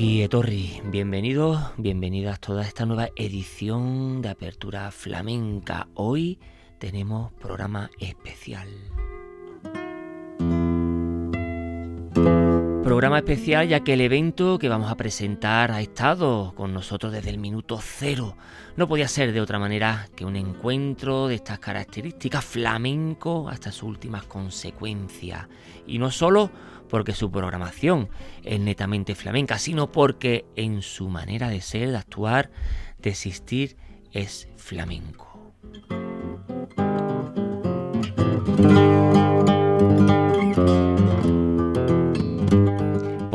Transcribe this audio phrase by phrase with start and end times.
[0.00, 5.88] Ongi Etorri, bienvenidos, bienvenidas a toda esta nueva edición de Apertura Flamenca.
[5.92, 6.38] Hoy
[6.78, 8.70] tenemos programa especial.
[12.82, 17.28] Programa especial ya que el evento que vamos a presentar ha estado con nosotros desde
[17.28, 18.36] el minuto cero.
[18.76, 23.82] No podía ser de otra manera que un encuentro de estas características flamenco hasta sus
[23.82, 25.46] últimas consecuencias.
[25.86, 26.50] Y no solo
[26.90, 28.08] porque su programación
[28.44, 32.50] es netamente flamenca, sino porque en su manera de ser, de actuar,
[32.98, 33.76] de existir,
[34.12, 35.30] es flamenco.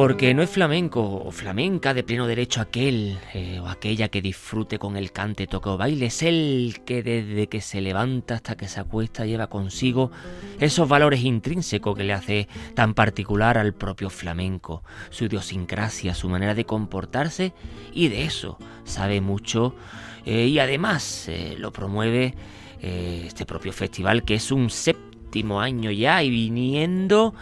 [0.05, 4.77] Porque no es flamenco o flamenca de pleno derecho aquel eh, o aquella que disfrute
[4.77, 8.67] con el cante, toque o baile, es el que desde que se levanta hasta que
[8.67, 10.12] se acuesta lleva consigo
[10.59, 16.53] esos valores intrínsecos que le hace tan particular al propio flamenco, su idiosincrasia, su manera
[16.53, 17.53] de comportarse
[17.91, 19.75] y de eso sabe mucho
[20.23, 22.35] eh, y además eh, lo promueve
[22.79, 27.34] este propio festival que es un séptimo año ya y viniendo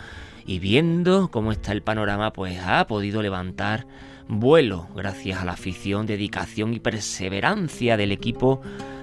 [0.45, 3.87] y viendo cómo está el panorama, pues ha podido levantar
[4.27, 8.61] vuelo gracias a la afición, dedicación y perseverancia del equipo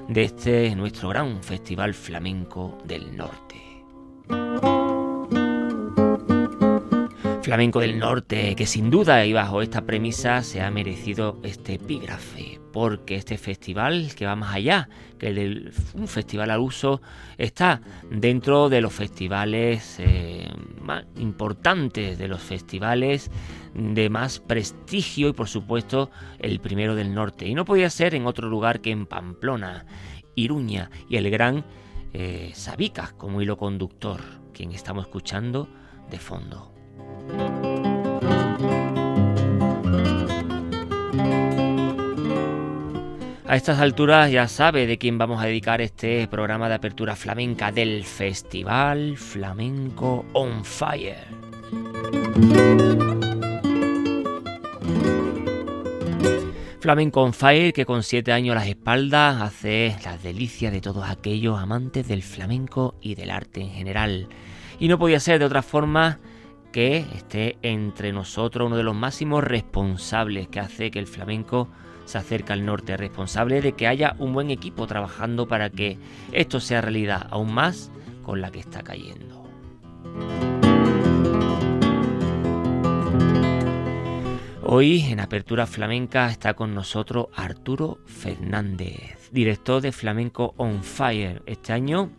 [0.09, 4.80] de este nuestro gran festival flamenco del norte.
[7.43, 12.61] Flamenco del Norte, que sin duda y bajo esta premisa se ha merecido este epígrafe,
[12.71, 17.01] porque este festival que va más allá que un festival al uso
[17.39, 17.81] está
[18.11, 20.49] dentro de los festivales eh,
[20.83, 23.31] más importantes, de los festivales
[23.75, 27.47] de más prestigio y por supuesto el primero del norte.
[27.47, 29.87] Y no podía ser en otro lugar que en Pamplona,
[30.35, 31.65] Iruña y el gran
[32.13, 34.21] eh, Sabicas como hilo conductor,
[34.53, 35.69] quien estamos escuchando
[36.11, 36.80] de fondo.
[43.51, 47.73] A estas alturas ya sabe de quién vamos a dedicar este programa de apertura flamenca
[47.73, 51.17] del Festival Flamenco on Fire.
[56.79, 61.11] Flamenco on Fire que con siete años a las espaldas hace las delicias de todos
[61.11, 64.29] aquellos amantes del flamenco y del arte en general.
[64.79, 66.21] Y no podía ser de otra forma
[66.71, 71.69] que esté entre nosotros uno de los máximos responsables que hace que el flamenco
[72.11, 75.97] se acerque al norte, responsable de que haya un buen equipo trabajando para que
[76.33, 77.93] esto sea realidad aún más
[78.25, 79.49] con la que está cayendo.
[84.63, 91.43] Hoy en Apertura Flamenca está con nosotros Arturo Fernández, director de Flamenco On Fire.
[91.47, 92.11] Este año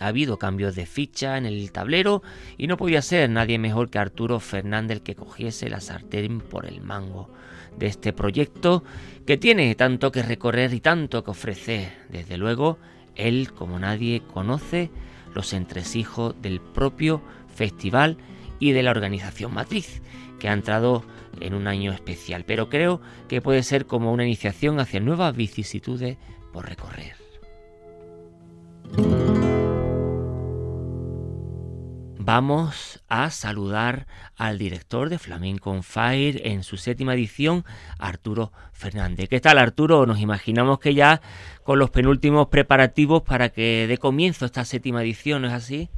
[0.00, 2.22] ha habido cambios de ficha en el tablero
[2.58, 6.66] y no podía ser nadie mejor que Arturo Fernández el que cogiese la sartén por
[6.66, 7.30] el mango
[7.78, 8.84] de este proyecto
[9.26, 11.92] que tiene tanto que recorrer y tanto que ofrecer.
[12.08, 12.78] Desde luego,
[13.14, 14.90] él como nadie conoce
[15.34, 17.22] los entresijos del propio
[17.54, 18.16] festival
[18.58, 20.02] y de la organización matriz,
[20.38, 21.04] que ha entrado
[21.40, 26.18] en un año especial, pero creo que puede ser como una iniciación hacia nuevas vicisitudes
[26.52, 27.14] por recorrer.
[32.24, 34.06] Vamos a saludar
[34.38, 37.64] al director de Flamenco on Fire en su séptima edición,
[37.98, 39.28] Arturo Fernández.
[39.28, 40.06] ¿Qué tal, Arturo?
[40.06, 41.20] Nos imaginamos que ya
[41.64, 45.88] con los penúltimos preparativos para que dé comienzo esta séptima edición, ¿no es así?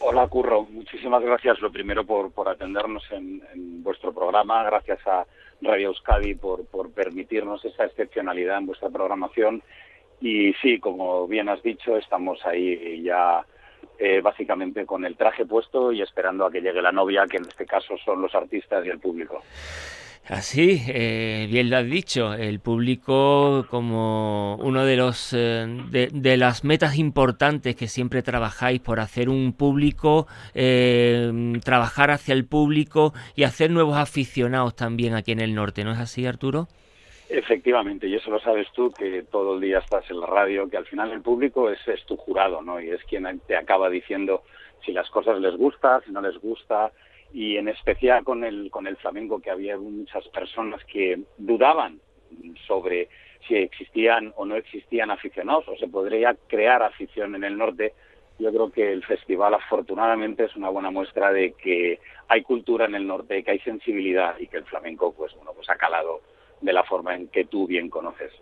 [0.00, 0.66] Hola, Curro.
[0.70, 3.42] Muchísimas gracias, lo primero, por, por atendernos en,
[3.82, 4.62] vuestro programa.
[4.64, 5.24] Gracias a
[5.62, 9.62] Radio Euskadi por, por permitirnos esa excepcionalidad en vuestra programación.
[10.20, 13.44] Y sí, como bien has dicho, estamos ahí ya
[13.98, 17.44] eh, básicamente con el traje puesto y esperando a que llegue la novia, que en
[17.44, 19.42] este caso son los artistas y el público.
[20.28, 25.66] Así, eh, bien lo has dicho, el público como uno de los eh,
[26.12, 33.14] de, las metas importantes que siempre trabajáis por hacer un público, trabajar hacia el público
[33.36, 36.68] y hacer nuevos aficionados también aquí en el norte, ¿no es así, Arturo?
[37.28, 40.76] Efectivamente, y eso lo sabes tú, que todo el día estás en la radio, que
[40.76, 42.80] al final el público es, tu jurado, ¿no?
[42.80, 44.44] Y es quien te acaba diciendo
[44.84, 46.92] si las cosas les gusta, si no les gusta,
[47.32, 52.00] y en especial con el, con el flamenco, que había muchas personas que dudaban
[52.66, 53.08] sobre
[53.48, 57.92] si existían o no existían aficionados, o se podría crear afición en el norte,
[58.38, 62.94] yo creo que el festival afortunadamente es una buena muestra de que hay cultura en
[62.94, 66.20] el norte, que hay sensibilidad y que el flamenco pues bueno pues ha calado
[66.60, 68.32] de la forma en que tú bien conoces.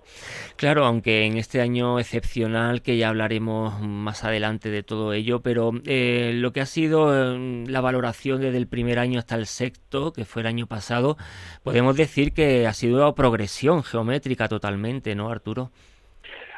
[0.57, 5.73] Claro, aunque en este año excepcional, que ya hablaremos más adelante de todo ello, pero
[5.85, 10.13] eh, lo que ha sido eh, la valoración desde el primer año hasta el sexto,
[10.13, 11.17] que fue el año pasado,
[11.63, 15.71] podemos decir que ha sido una progresión geométrica totalmente, ¿no, Arturo?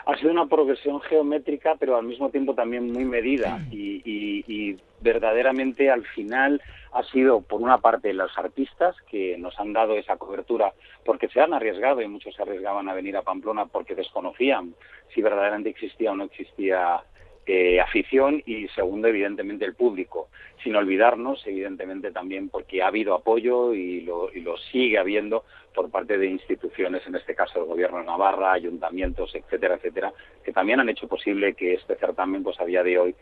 [0.06, 3.58] Ha sido una progresión geométrica, pero al mismo tiempo también muy medida.
[3.72, 6.62] Y, y, verdaderamente al final
[6.92, 10.72] ha sido, por una parte, los artistas que nos han dado esa cobertura
[11.04, 14.74] porque se han arriesgado y muchos se arriesgaban a venir a Pamplona porque desconocían
[15.14, 17.02] si verdaderamente existía o no existía
[17.46, 20.28] eh, afición y segundo, evidentemente, el público.
[20.64, 25.44] Sin olvidarnos, evidentemente, también porque ha habido apoyo y lo, y lo sigue habiendo
[25.74, 30.12] por parte de instituciones, en este caso el Gobierno de Navarra, ayuntamientos, etcétera, etcétera,
[30.42, 33.14] que también han hecho posible que este certamen, pues a día de hoy,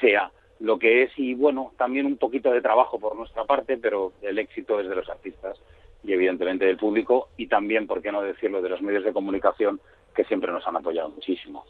[0.00, 4.12] sea lo que es y bueno, también un poquito de trabajo por nuestra parte, pero
[4.22, 5.58] el éxito es de los artistas
[6.04, 9.80] y evidentemente del público y también, por qué no decirlo, de los medios de comunicación
[10.14, 11.64] que siempre nos han apoyado muchísimo.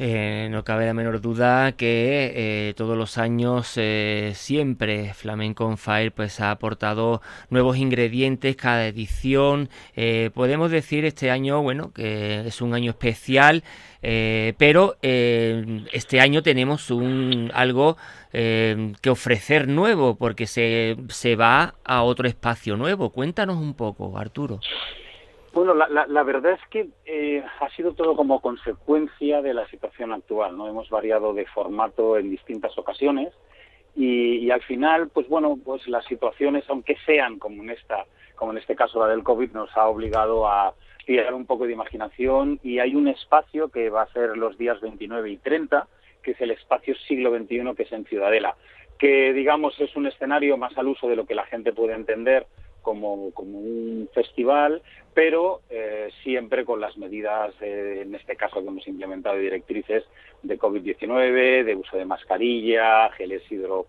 [0.00, 2.32] Eh, no cabe la menor duda que
[2.68, 9.68] eh, todos los años eh, siempre Flamenco Fire pues ha aportado nuevos ingredientes cada edición.
[10.34, 13.64] podemos decir este año, bueno, que es un año especial,
[14.00, 17.96] pero este año tenemos un algo
[18.30, 23.10] que ofrecer nuevo porque se, se va a otro espacio nuevo.
[23.10, 24.60] Cuéntanos un poco, Arturo.
[25.58, 30.56] Bueno, la, verdad es que eh, ha sido todo como consecuencia de la situación actual,
[30.56, 30.68] ¿no?
[30.68, 33.34] Hemos variado de formato en distintas ocasiones
[33.96, 38.04] y, al final, pues bueno, pues las situaciones, aunque sean como en esta,
[38.36, 40.74] como en este caso la del COVID, nos ha obligado a
[41.04, 44.80] tirar un poco de imaginación y hay un espacio que va a ser los días
[44.80, 45.88] 29 y 30,
[46.22, 48.54] que es el espacio siglo XXI, que es en Ciudadela,
[48.96, 52.46] que digamos es un escenario más al uso de lo que la gente puede entender
[52.88, 54.80] como, como un festival,
[55.12, 60.04] pero eh, siempre con las medidas, en este caso que hemos implementado directrices
[60.42, 63.88] de COVID-19, de uso de mascarilla, geles hidro,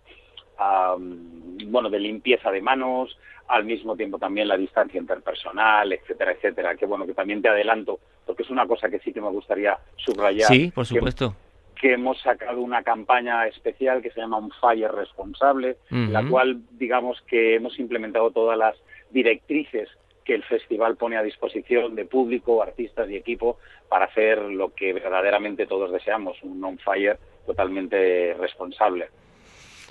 [1.68, 3.18] bueno, de limpieza de manos,
[3.48, 6.76] al mismo tiempo también la distancia interpersonal, etcétera, etcétera.
[6.76, 9.78] Que bueno, que también te adelanto, porque es una cosa que sí que me gustaría
[9.96, 10.50] subrayar.
[10.50, 11.34] Sí, por supuesto
[11.80, 17.22] que hemos sacado una campaña especial que se llama Un Fire Responsable, la cual digamos
[17.22, 18.76] que hemos implementado todas las
[19.12, 19.90] directrices
[20.24, 23.58] que el festival pone a disposición de público, artistas y equipo
[23.88, 29.10] para hacer lo que verdaderamente todos deseamos, un on fire totalmente responsable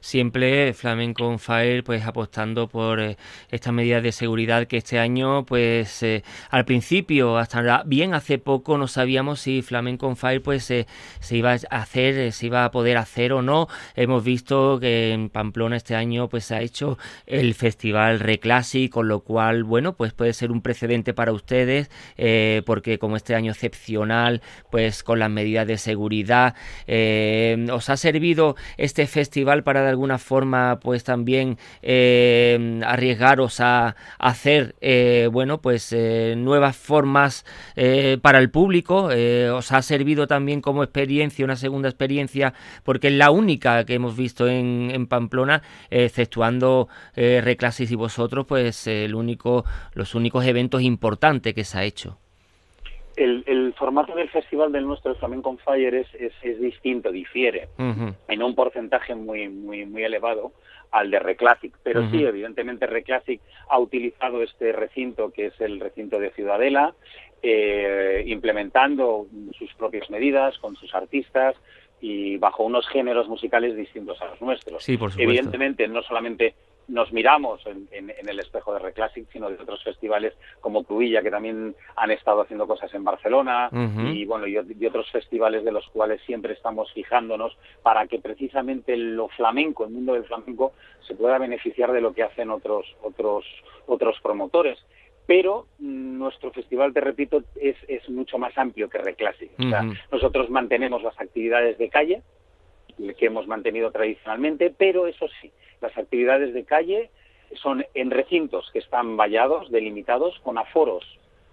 [0.00, 3.16] siempre Flamenco Fire pues apostando por eh,
[3.50, 8.78] estas medidas de seguridad que este año pues eh, al principio hasta bien hace poco
[8.78, 10.86] no sabíamos si Flamenco Fire pues eh,
[11.20, 13.68] se iba a hacer se iba a poder hacer o no.
[13.94, 19.08] Hemos visto que en Pamplona este año pues se ha hecho el festival Reclassic con
[19.08, 21.90] lo cual bueno pues puede ser un precedente para ustedes
[22.64, 26.54] porque como este año excepcional pues con las medidas de seguridad
[27.72, 35.28] os ha servido este festival para alguna forma pues también eh, arriesgaros a, hacer eh,
[35.32, 37.44] bueno pues eh, nuevas formas
[38.22, 39.10] para el público.
[39.54, 42.54] Os ha servido también como experiencia una segunda experiencia
[42.84, 48.86] porque es la única que hemos visto en, en Pamplona exceptuando Reclasis y vosotros pues
[48.86, 49.64] el único
[49.94, 52.18] los únicos eventos importantes que se ha hecho
[53.18, 56.08] el, formato del festival del nuestro Flamenco on Fire es,
[56.42, 60.52] es, distinto, difiere en un porcentaje muy, muy, muy elevado
[60.90, 61.74] al de Reclassic.
[61.82, 66.94] Pero sí, evidentemente Reclassic ha utilizado este recinto, que es el recinto de Ciudadela,
[67.42, 71.56] eh, implementando sus propias medidas con sus artistas
[72.00, 74.82] y bajo unos géneros musicales distintos a los nuestros.
[74.82, 76.54] Sí, por Evidentemente, no solamente
[76.88, 81.74] nos miramos en, el espejo de Reclassic, sino de otros festivales como Cruilla, que también
[81.96, 83.68] han estado haciendo cosas en Barcelona,
[84.12, 89.28] y bueno, y, otros festivales de los cuales siempre estamos fijándonos para que precisamente lo
[89.28, 90.72] flamenco, el mundo del flamenco,
[91.06, 93.44] se pueda beneficiar de lo que hacen otros, otros,
[93.86, 94.78] otros promotores.
[95.26, 99.50] Pero nuestro festival, te repito, es, es mucho más amplio que Reclassic.
[99.58, 102.22] o sea, nosotros mantenemos las actividades de calle,
[103.18, 107.10] que hemos mantenido tradicionalmente, pero eso sí, las actividades de calle
[107.54, 111.04] son en recintos que están vallados, delimitados, con aforos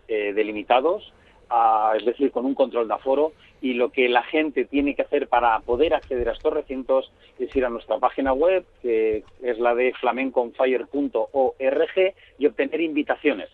[0.07, 1.13] eh, delimitados,
[1.97, 5.27] es decir, con un control de aforo, y lo que la gente tiene que hacer
[5.27, 9.75] para poder acceder a estos recintos es ir a nuestra página web, que es la
[9.75, 13.49] de flamenconfire.org, y obtener invitaciones.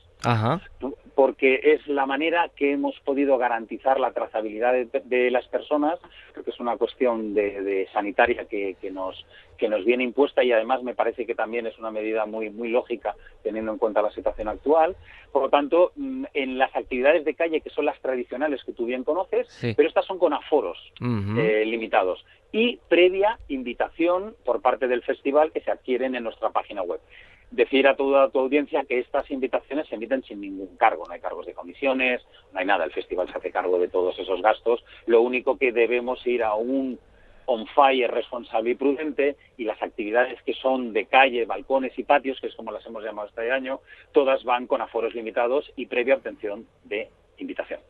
[1.42, 5.98] Porque es la manera que hemos podido garantizar la trazabilidad de, las personas,
[6.34, 9.26] creo que es una cuestión de, sanitaria que, nos
[9.58, 12.70] que nos viene impuesta y además me parece que también es una medida muy muy
[12.70, 14.96] lógica teniendo en cuenta la situación actual.
[15.32, 18.86] Por lo tanto, mm, en las actividades de calle que son las tradicionales que tú
[18.86, 25.02] bien conoces, pero estas son con aforos eh, limitados y previa invitación por parte del
[25.02, 27.00] festival que se adquieren en nuestra página web
[27.52, 31.20] decir a toda tu audiencia que estas invitaciones se emiten sin ningún cargo, no hay
[31.20, 32.22] cargos de comisiones,
[32.54, 35.72] no hay nada, el festival se hace cargo de todos esos gastos, lo único que
[35.72, 36.98] debemos ir a un
[37.46, 42.40] on fire responsable y prudente y las actividades que son de calle, balcones y patios,
[42.40, 43.82] que es como las hemos llamado este año,
[44.14, 47.82] todas van con aforos limitados y previa obtención de invitación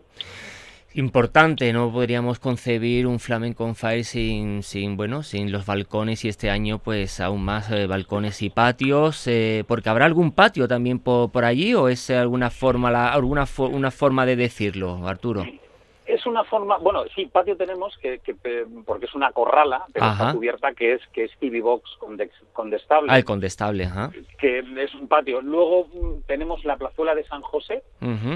[0.94, 1.72] importante.
[1.74, 6.80] No podríamos concebir un flamenco fire sin, sin, bueno, sin los balcones y este año
[6.80, 9.28] pues aún más eh, balcones y patios.
[9.28, 13.46] Eh, porque habrá algún patio también por, por allí o es alguna forma la, alguna
[13.58, 15.46] una forma de decirlo, Arturo.
[16.22, 18.22] Es una forma, bueno, sí, patio tenemos, que,
[18.86, 21.98] porque es una corrala, pero está cubierta, que es que es TV Box
[22.54, 23.12] condestable.
[23.12, 24.12] Ah, el condestable, ajá.
[24.38, 25.42] Que es un patio.
[25.42, 27.82] Luego mm, tenemos la plazuela de San José,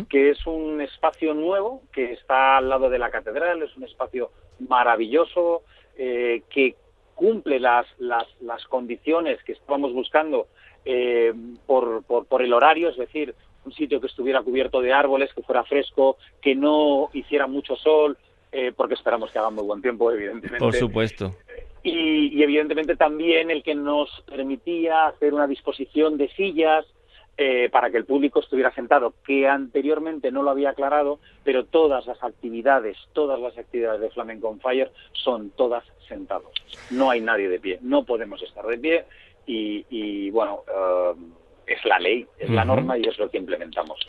[0.09, 4.31] que es un espacio nuevo, que está al lado de la catedral, es un espacio
[4.67, 5.61] maravilloso,
[5.95, 6.75] eh, que
[7.13, 10.47] cumple las, las, las condiciones que estábamos buscando
[10.85, 11.35] eh,
[11.67, 15.41] por, por, por el horario, es decir, un sitio que estuviera cubierto de árboles, que
[15.41, 18.17] fuera fresco, que no hiciera mucho sol,
[18.51, 20.59] eh, porque esperamos que haga muy buen tiempo, evidentemente.
[20.59, 21.35] Por supuesto.
[21.83, 26.85] Y, evidentemente también el que nos permitía hacer una disposición de sillas
[27.37, 32.07] eh, para que el público estuviera sentado, que anteriormente no lo había aclarado, pero todas
[32.07, 36.49] las actividades, todas las actividades de Flamenco on Fire son todas sentados.
[36.91, 39.05] No hay nadie de pie, no podemos estar de pie
[39.45, 40.63] y, bueno.
[40.67, 41.13] Eh,
[41.67, 43.99] es la ley, es la norma y es lo que implementamos.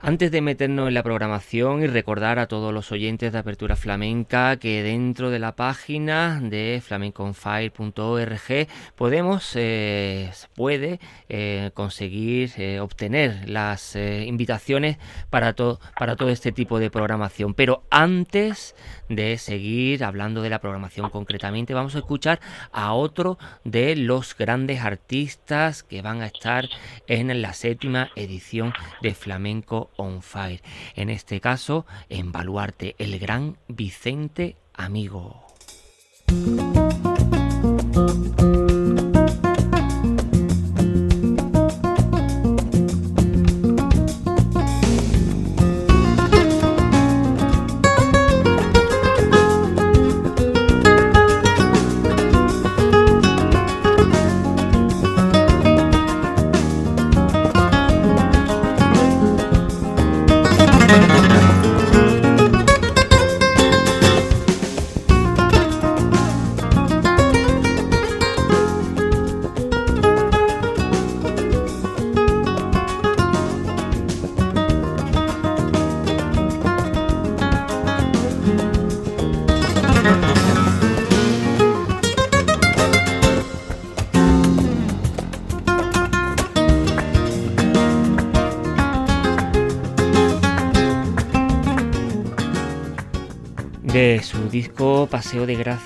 [0.00, 4.56] Antes de meternos en la programación y recordar a todos los oyentes de Apertura Flamenca
[4.56, 13.96] que dentro de la página de flamenconfire.org podemos, eh, puede eh, conseguir eh, obtener las
[13.96, 14.98] invitaciones
[15.28, 15.54] para,
[15.98, 17.54] para todo este tipo de programación.
[17.54, 18.74] Pero antes
[19.08, 22.40] de seguir hablando de la programación concretamente, vamos a escuchar
[22.72, 26.68] a otro de los grandes artistas que van a estar
[27.10, 30.62] en la séptima edición de Flamenco on Fire.
[30.94, 35.44] En este caso, en Baluarte, el gran Vicente Amigo.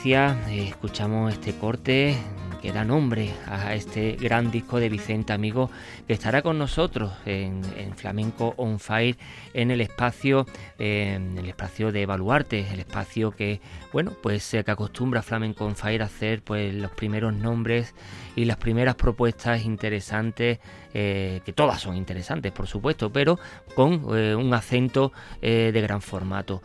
[0.07, 2.15] Eh, escuchamos este corte
[2.65, 5.71] que da nombre a este gran disco de Vicente Amigo
[6.07, 7.63] que estará con nosotros en,
[7.95, 9.19] Flamenco On Fire
[9.53, 10.47] en el espacio
[10.79, 13.61] en el espacio de Baluarte, el espacio que
[13.93, 17.95] bueno pues que acostumbra Flamenco On Fire a hacer pues los primeros nombres
[18.35, 20.59] y las primeras propuestas interesantes
[20.95, 23.39] eh, que todas son interesantes por supuesto pero
[23.75, 26.63] con eh, un acento de gran formato.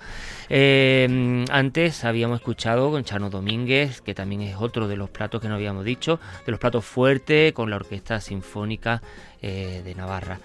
[0.49, 5.55] Antes habíamos escuchado con Chano Domínguez que también es otro de los platos que no
[5.55, 9.01] habíamos dicho de los platos fuertes con la orquesta sinfónica
[9.41, 10.39] eh, de Navarra.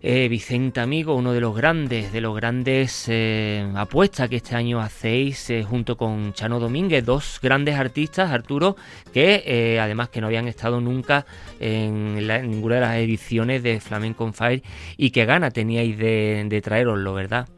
[0.00, 4.80] Eh, Vicente Amigo, uno de los grandes, de los grandes eh, apuestas que este año
[4.80, 8.76] hacéis junto con Chano Domínguez, dos grandes artistas, Arturo,
[9.12, 11.26] que además que no habían estado nunca
[11.58, 14.62] en, ninguna de las ediciones de Flamenco Fire
[14.96, 17.48] y que gana teníais de, de traeroslo, ¿verdad?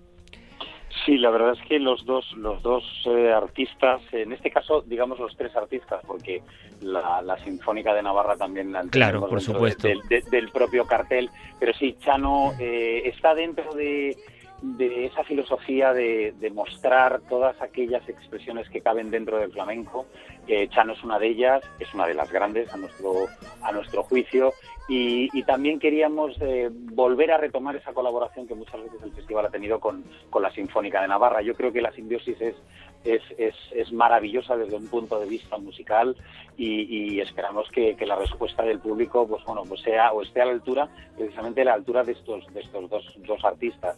[1.04, 5.18] Sí, la verdad es que los dos, los dos eh, artistas, en este caso, digamos
[5.18, 6.42] los tres artistas, porque
[6.82, 9.88] la, Sinfónica de Navarra también la claro, por supuesto.
[10.30, 14.16] del propio cartel, pero sí, Chano eh, está dentro de
[14.62, 20.06] de esa filosofía de, mostrar todas aquellas expresiones que caben dentro del flamenco.
[20.46, 23.26] Eh, Chano es una de ellas, es una de las grandes a nuestro,
[23.62, 24.52] a nuestro juicio.
[24.92, 29.50] Y, también queríamos eh, volver a retomar esa colaboración que muchas veces el festival ha
[29.50, 31.42] tenido con, con la Sinfónica de Navarra.
[31.42, 32.56] Yo creo que la simbiosis es,
[33.04, 36.16] es, es, es maravillosa desde un punto de vista musical
[36.56, 40.52] y, esperamos que, la respuesta del público pues bueno pues sea o esté a la
[40.52, 43.96] altura precisamente a la altura de estos de estos dos, dos artistas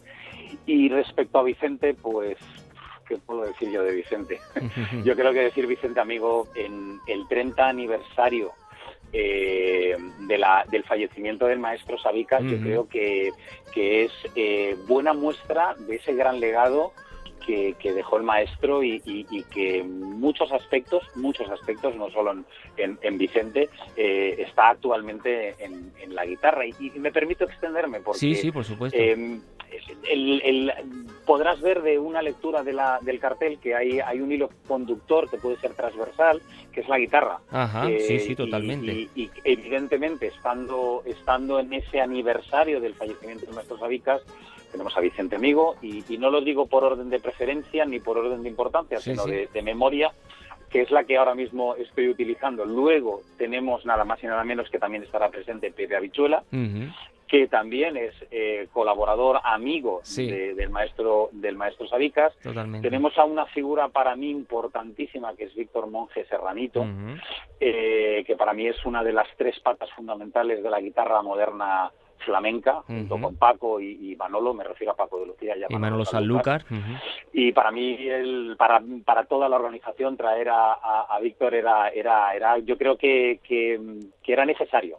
[0.65, 2.37] y respecto a Vicente, pues,
[3.07, 4.39] ¿qué puedo decir yo de Vicente?
[5.03, 8.51] yo creo que decir Vicente Amigo en el 30 aniversario
[9.13, 13.31] eh, de la, del fallecimiento del maestro Sabicas, yo creo que,
[13.71, 16.93] que es eh, buena muestra de ese gran legado
[17.45, 18.99] que, dejó el maestro y,
[19.53, 22.31] que muchos aspectos, muchos aspectos, no solo
[22.77, 26.65] en, en, Vicente, eh, está actualmente en, la guitarra.
[26.65, 28.19] Y, me permito extenderme porque...
[28.19, 28.97] Sí, sí, por supuesto.
[30.09, 30.73] El,
[31.25, 35.29] podrás ver de una lectura de la, del cartel que hay, hay un hilo conductor
[35.29, 37.39] que puede ser transversal, que es la guitarra.
[37.51, 39.09] Ajá, sí, sí, totalmente.
[39.15, 44.21] Y, evidentemente, estando, estando en ese aniversario del fallecimiento de nuestros Sabicas,
[44.71, 48.43] tenemos a Vicente Amigo, y, no lo digo por orden de preferencia ni por orden
[48.43, 50.11] de importancia, sino De, memoria,
[50.69, 52.65] que es la que ahora mismo estoy utilizando.
[52.65, 56.43] Luego tenemos nada más y nada menos que también estará presente Pepe Habichuela,
[57.33, 62.31] que también es eh, colaborador amigo del maestro del maestro Sabicas.
[62.79, 66.85] Tenemos a una figura para mí importantísima que es Víctor Monge Serranito,
[67.59, 71.91] eh, que para mí es una de las tres patas fundamentales de la guitarra moderna
[72.23, 76.63] flamenca, junto con Paco y, Manolo, me refiero a Paco de Lucía y, Manolo Sanlúcar.
[77.33, 82.57] Y para mí, el, para, para toda la organización, traer a, Víctor era, era, era,
[82.59, 83.79] yo creo que, que,
[84.25, 84.97] era necesario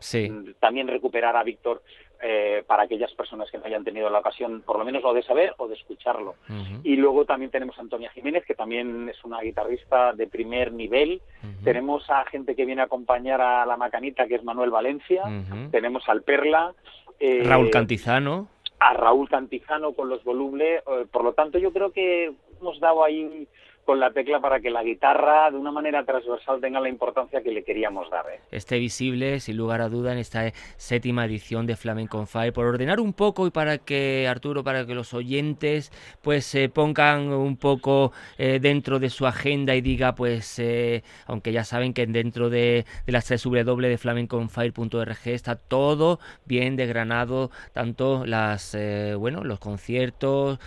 [0.61, 1.83] también recuperar a Víctor
[2.27, 5.23] eh, para aquellas personas que no hayan tenido la ocasión, por lo menos, o de
[5.23, 6.37] saber o de escucharlo.
[6.83, 11.21] Y luego también tenemos a Antonia Jiménez, que también es una guitarrista de primer nivel.
[11.63, 15.23] Tenemos a gente que viene a acompañar a la macanita, que es Manuel Valencia.
[15.71, 16.73] Tenemos al Perla.
[17.21, 18.49] Eh, Raúl Cantizano.
[18.79, 20.83] A Raúl Cantizano con los volubles.
[20.87, 23.47] Eh, por lo tanto, yo creo que hemos dado ahí
[23.85, 27.51] con la tecla para que la guitarra de una manera transversal tenga la importancia que
[27.51, 28.27] le queríamos dar.
[28.31, 28.41] ¿eh?
[28.51, 32.53] Esté visible, sin lugar a duda, en esta séptima edición de Flamenco Fire.
[32.53, 37.29] Por ordenar un poco y para que, Arturo, para que los oyentes pues se pongan
[37.33, 42.07] un poco eh, dentro de su agenda y diga, pues, eh, aunque ya saben que
[42.07, 48.77] dentro de, de las tres W de flamenconfire.org está todo bien desgranado, tanto las,
[49.19, 50.59] bueno, los conciertos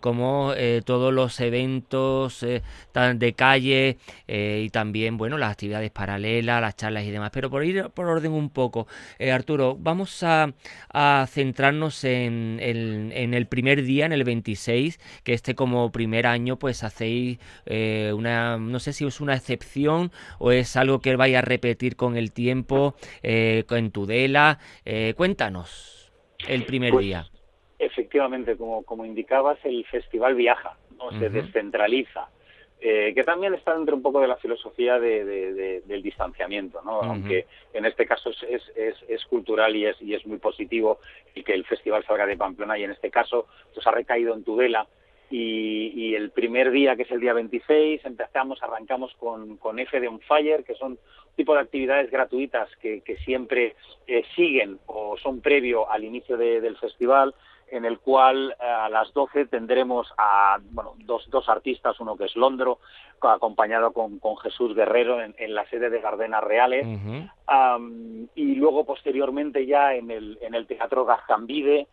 [0.00, 0.52] como
[0.84, 2.44] todos los eventos
[3.14, 7.30] de calle eh, y también, bueno, las actividades paralelas, las charlas y demás.
[7.32, 8.86] Pero por ir por orden un poco,
[9.18, 10.52] eh, Arturo, vamos a,
[11.28, 17.38] centrarnos en, el primer día, en el 26, que este como primer año, pues hacéis
[17.66, 21.96] eh, una, no sé si es una excepción o es algo que vaya a repetir
[21.96, 24.58] con el tiempo en Tudela.
[25.16, 26.12] cuéntanos
[26.48, 27.26] el primer pues, día.
[27.78, 31.18] Efectivamente, como, como indicabas, el festival viaja, ¿no?
[31.18, 32.28] se descentraliza.
[32.82, 37.02] Eh, que también está dentro un poco de la filosofía del distanciamiento, ¿no?
[37.02, 38.42] aunque en este caso es,
[38.74, 40.98] es, es, cultural y es, y es muy positivo
[41.34, 44.44] y que el festival salga de Pamplona y en este caso pues ha recaído en
[44.44, 44.86] Tudela.
[45.32, 50.08] Y, el primer día, que es el día 26, empezamos, arrancamos con, con F de
[50.08, 50.98] On Fire, que son un
[51.36, 53.76] tipo de actividades gratuitas que, que siempre
[54.08, 57.32] eh, siguen o son previo al inicio del festival
[57.70, 62.24] en el cual eh, a las 12 tendremos a bueno, dos, dos artistas, uno que
[62.24, 62.78] es Londro,
[63.20, 66.86] acompañado con, con Jesús Guerrero en, la sede de Gardenas Reales,
[68.34, 71.86] y luego posteriormente ya en el, en el Teatro Gazcambide,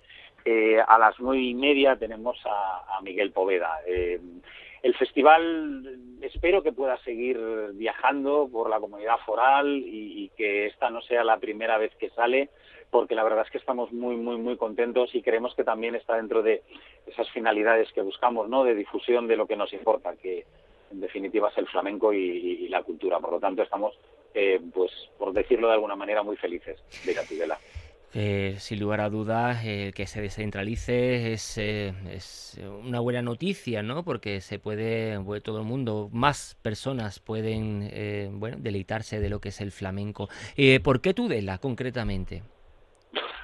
[0.46, 3.80] eh, a las nueve y media tenemos a, Miguel Poveda.
[3.86, 4.22] Eh,
[4.82, 7.38] el festival espero que pueda seguir
[7.74, 12.50] viajando por la comunidad foral y que esta no sea la primera vez que sale,
[12.90, 16.16] porque la verdad es que estamos muy, muy, muy contentos y creemos que también está
[16.16, 16.64] dentro de
[17.06, 18.64] esas finalidades que buscamos, ¿no?
[18.64, 20.46] De difusión de lo que nos importa, que
[20.92, 23.20] en definitiva es el flamenco y, la cultura.
[23.20, 23.98] Por lo tanto, estamos,
[24.34, 27.58] eh, pues, por decirlo de alguna manera, muy felices de Catudela.
[28.14, 34.04] Eh, sin lugar a dudas, eh, que se descentralice es, es, una buena noticia, ¿no?
[34.04, 39.62] Porque se puede, todo el mundo, más personas pueden, bueno, deleitarse de lo que es
[39.62, 40.30] el flamenco.
[40.84, 42.44] ¿Por qué Tudela, concretamente?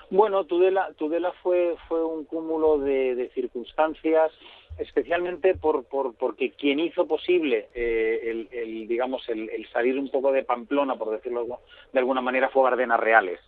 [0.10, 4.32] Bueno, Tudela, Tudela fue, fue un cúmulo de, circunstancias.
[4.78, 10.44] especialmente por, por, porque quien hizo posible eh, el, digamos el, salir un poco de
[10.44, 11.60] Pamplona, por decirlo
[11.92, 13.40] de alguna manera, fue Bardenas Reales.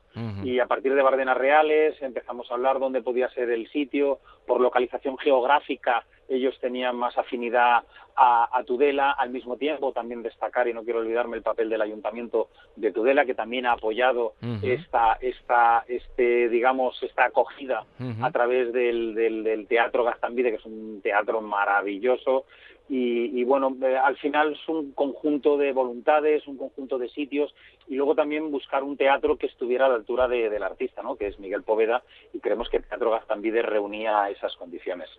[0.44, 4.62] Y a partir de Bardenas Reales empezamos a hablar dónde podía ser el sitio, por
[4.62, 7.84] localización geográfica ellos tenían más afinidad
[8.18, 12.48] a, Tudela, al mismo tiempo también destacar, y no quiero olvidarme el papel del Ayuntamiento
[12.78, 17.84] de Tudela, que también ha apoyado esta, esta, este, digamos, esta acogida
[18.22, 22.46] a través del, del, del Teatro Gastambide, que es un teatro maravilloso,
[22.88, 27.54] y, bueno, eh, al final es un conjunto de voluntades, un conjunto de sitios
[27.88, 31.16] y luego también buscar un teatro que estuviera a la altura del artista, ¿no?
[31.16, 35.10] que es Miguel Poveda y creemos que el Teatro Gastambide reunía esas condiciones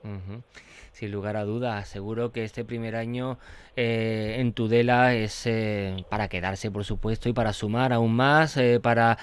[0.97, 1.89] sin lugar a dudas.
[1.89, 3.39] Seguro que este primer año
[3.77, 8.81] eh, en Tudela es eh, para quedarse, por supuesto, y para sumar aún más, eh,
[8.81, 9.19] para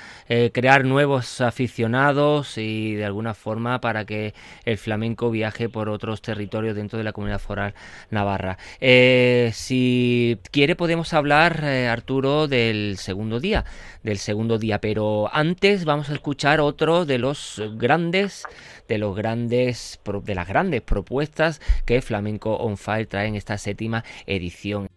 [0.54, 6.76] crear nuevos aficionados y de alguna forma para que el flamenco viaje por otros territorios
[6.76, 7.74] dentro de la comunidad foral
[8.12, 8.58] navarra.
[8.80, 13.66] si quiere podemos hablar, Arturo, del segundo día,
[14.04, 18.44] del segundo día, pero antes vamos a escuchar otro de los grandes
[18.88, 24.04] de los grandes de las grandes propuestas que Flamenco on Fire trae en esta séptima
[24.26, 24.88] edición.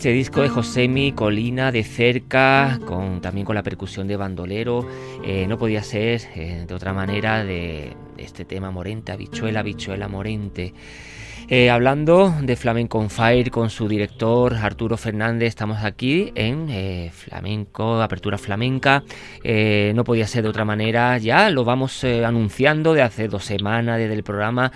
[0.00, 4.88] Este disco de Josemi, Colina, de cerca, con, también con la percusión de bandolero,
[5.22, 10.72] eh, no podía ser eh, de otra manera de, este tema Morente, habichuela, habichuela, Morente.
[11.52, 17.10] Eh, hablando de Flamenco on Fire con su director Arturo Fernández, estamos aquí en eh,
[17.12, 19.02] Flamenco, Apertura Flamenca.
[19.42, 23.98] Eh, no podía ser de otra manera, ya lo vamos anunciando de hace dos semanas
[23.98, 24.70] desde el programa,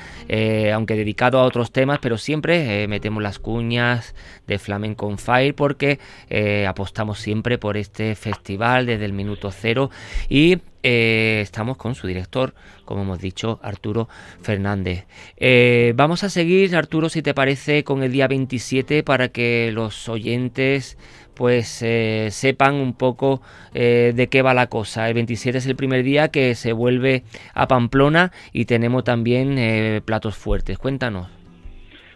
[0.73, 4.17] aunque dedicado a otros temas, pero siempre metemos las cuñas
[4.49, 6.01] de Flamenco on Fire porque
[6.67, 9.91] apostamos siempre por este festival desde el minuto cero
[10.29, 14.07] y eh, estamos con su director, como hemos dicho, Arturo
[14.43, 15.07] Fernández.
[15.39, 20.11] Eh, vamos a seguir, Arturo, si te parece, con el día 27 para que los
[20.11, 20.99] oyentes
[21.33, 23.41] pues eh, sepan un poco
[23.73, 25.09] de qué va la cosa.
[25.09, 30.37] El 27 es el primer día que se vuelve a Pamplona y tenemos también platos
[30.37, 30.79] fuertes.
[30.79, 31.34] Cuéntanos.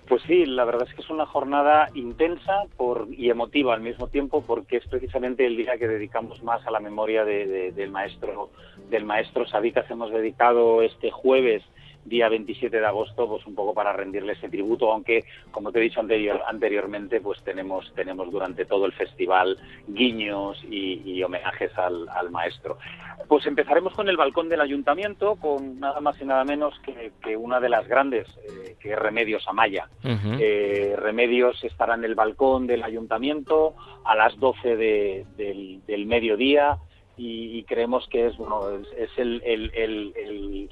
[0.08, 4.06] Pues sí, la verdad es que es una jornada intensa por, y emotiva al mismo
[4.06, 8.48] tiempo porque es precisamente el día que dedicamos más a la memoria del maestro
[8.88, 9.90] del maestro Sabitas.
[9.90, 11.62] Hemos dedicado este jueves
[12.04, 15.82] día 27 de agosto, pues un poco para rendirle ese tributo, aunque como te he
[15.82, 22.78] dicho anterior, anteriormente, pues tenemos, tenemos durante todo el festival guiños y, homenajes al, maestro.
[23.26, 27.60] Pues empezaremos con el balcón del ayuntamiento, con nada más y nada menos que, una
[27.60, 29.88] de las grandes, eh, que es Remedios Amaya.
[30.04, 36.78] Eh, Remedios estará en el balcón del ayuntamiento a las 12 del, mediodía
[37.16, 38.62] y, creemos que es, bueno,
[38.96, 40.70] es, el el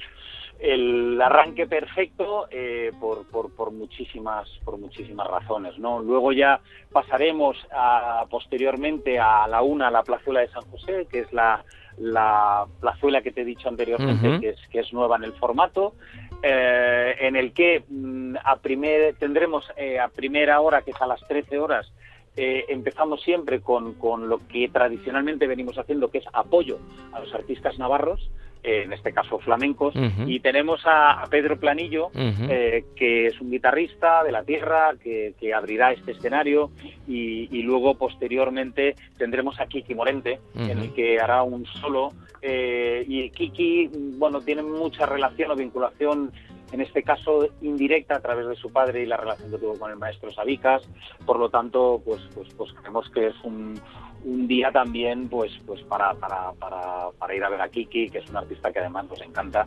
[1.22, 9.18] arranque perfecto eh, por, por, muchísimas por muchísimas razones no luego ya pasaremos a, posteriormente
[9.18, 11.62] a la una a la plazuela de San José que es la,
[11.98, 15.94] la plazuela que te he dicho anteriormente que es que es nueva en el formato
[16.42, 21.06] eh, en el que mm, a primer, tendremos eh, a primera hora que es a
[21.06, 21.92] las 13 horas
[22.38, 26.78] empezamos siempre con, con lo que tradicionalmente venimos haciendo que es apoyo
[27.14, 28.30] a los artistas navarros
[28.66, 29.94] en este caso flamencos,
[30.26, 35.92] y tenemos a, Pedro Planillo, eh, que es un guitarrista de la tierra, que, abrirá
[35.92, 36.70] este escenario,
[37.06, 43.30] y, luego posteriormente tendremos a Kiki Morente, en el que hará un solo, eh, y
[43.30, 46.32] Kiki, bueno, tiene mucha relación o vinculación
[46.72, 49.90] en este caso indirecta a través de su padre y la relación que tuvo con
[49.90, 50.82] el maestro Sabicas,
[51.24, 53.80] por lo tanto, pues, pues, pues creemos que es un,
[54.26, 58.18] un día también pues pues para, para, para, para, ir a ver a Kiki, que
[58.18, 59.66] es un artista que además nos encanta.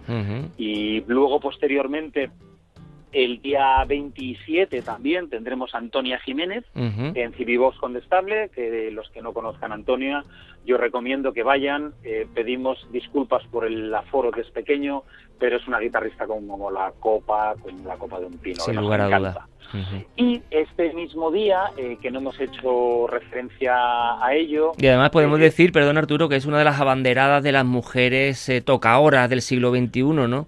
[0.57, 2.29] Y luego posteriormente
[3.11, 9.33] el día 27 también tendremos a Antonia Jiménez en Civivox Condestable, que los que no
[9.33, 10.23] conozcan a Antonia,
[10.65, 11.93] yo recomiendo que vayan.
[12.03, 15.03] Eh, pedimos disculpas por el aforo que es pequeño,
[15.39, 18.59] pero es una guitarrista como la copa, como la copa de un pino.
[18.61, 19.47] Sin lugar a duda.
[20.15, 23.75] Y este mismo día, eh, que no hemos hecho referencia
[24.23, 24.71] a ello...
[24.77, 27.65] Y además podemos eh, decir, perdón Arturo, que es una de las abanderadas de las
[27.65, 30.47] mujeres eh, tocaoras del siglo XXI, ¿no?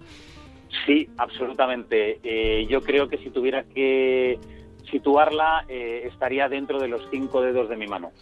[0.86, 2.18] Sí, absolutamente.
[2.24, 4.38] Eh, yo creo que si tuviera que
[4.92, 8.12] situarla, eh, estaría dentro de los cinco dedos de mi mano,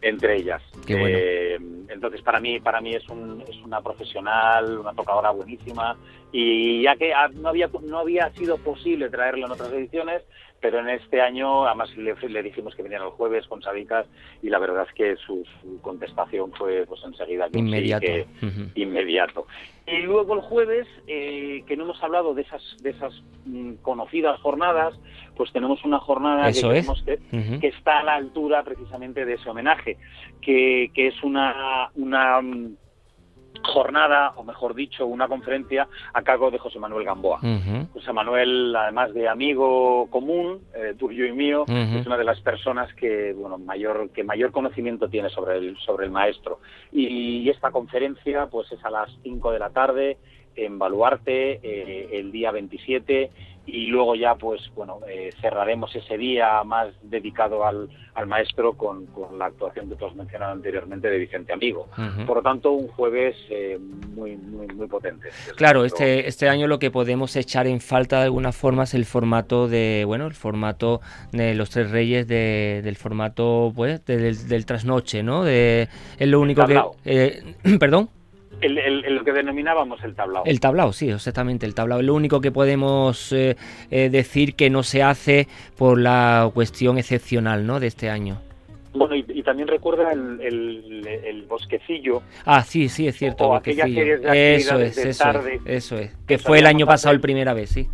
[0.00, 0.62] entre ellas.
[0.88, 5.96] Eh, entonces, para mí, para mí es, un, es una profesional, una tocadora buenísima,
[6.32, 10.22] y ya que no había, no había sido posible traerlo en otras ediciones,
[10.66, 14.04] pero en este año, además le, dijimos que viniera el jueves con Sabicas,
[14.42, 15.46] y la verdad es que su,
[15.80, 18.04] contestación fue pues enseguida inmediato.
[18.74, 19.46] inmediato.
[19.86, 23.12] Y luego el jueves, eh, que no hemos hablado de esas, de esas
[23.44, 24.98] mm, conocidas jornadas,
[25.36, 27.20] pues tenemos una jornada que,
[27.60, 29.98] que, está a la altura precisamente de ese homenaje,
[30.40, 32.74] que, que es una, una mm,
[33.66, 37.40] jornada, o mejor dicho, una conferencia a cargo de José Manuel Gamboa.
[37.92, 42.92] José Manuel, además de amigo común, eh, tuyo y mío, es una de las personas
[42.94, 46.60] que, bueno, mayor, que mayor conocimiento tiene sobre el, sobre el maestro.
[46.92, 50.18] Y, esta conferencia, pues es a las 5 de la tarde
[50.56, 53.30] en Baluarte, eh, el día 27,
[53.66, 59.06] y luego ya pues bueno eh, cerraremos ese día más dedicado al, al maestro con,
[59.06, 61.88] con, la actuación que tú has mencionado anteriormente de Vicente Amigo.
[62.26, 63.78] Por lo tanto un jueves eh,
[64.14, 65.28] muy muy muy potente.
[65.56, 69.04] Claro este este año lo que podemos echar en falta de alguna forma es el
[69.04, 71.00] formato de bueno el formato
[71.32, 76.40] de los tres reyes de, del formato pues del, del, trasnoche no de es lo
[76.40, 78.10] único que eh, perdón
[78.60, 80.44] el, lo que denominábamos el tablao.
[80.44, 82.02] El tablao, sí, exactamente, el tablao.
[82.02, 83.56] Lo único que podemos eh,
[83.90, 87.80] eh, decir que no se hace por la cuestión excepcional ¿no?
[87.80, 88.40] de este año.
[88.94, 92.22] Bueno, y, también recuerda el, el, bosquecillo.
[92.46, 93.48] Ah, sí, sí, es cierto.
[93.48, 93.84] O eso
[94.80, 96.16] es, eso es, eso es.
[96.26, 97.86] Que fue el año pasado el primera vez, sí.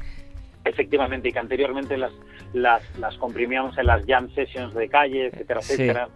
[0.64, 2.12] Efectivamente, y que anteriormente las,
[2.52, 6.08] las, las comprimíamos en las jam sessions de calle, etcétera, etcétera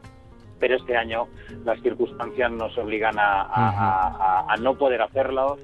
[0.59, 1.29] pero este año
[1.64, 5.59] las circunstancias nos obligan a, no poder hacerlo.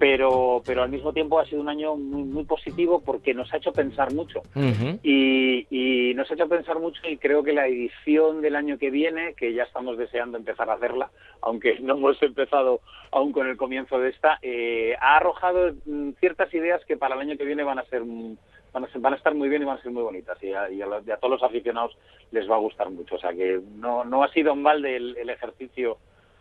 [0.00, 3.56] Pero, pero al mismo tiempo ha sido un año muy, muy positivo porque nos ha
[3.56, 4.42] hecho pensar mucho.
[5.02, 8.90] y, y, nos ha hecho pensar mucho y creo que la edición del año que
[8.90, 12.80] viene, que ya estamos deseando empezar a hacerla, aunque no hemos empezado
[13.10, 17.22] aún con el comienzo de esta, eh, ha arrojado mm, ciertas ideas que para el
[17.22, 18.04] año que viene van a ser
[18.78, 20.42] van a, a estar muy bien y van a ser muy bonitas.
[20.42, 21.96] Y a, a, todos los aficionados
[22.30, 23.16] les va a gustar mucho.
[23.16, 25.98] O sea que no, no ha sido mal del el ejercicio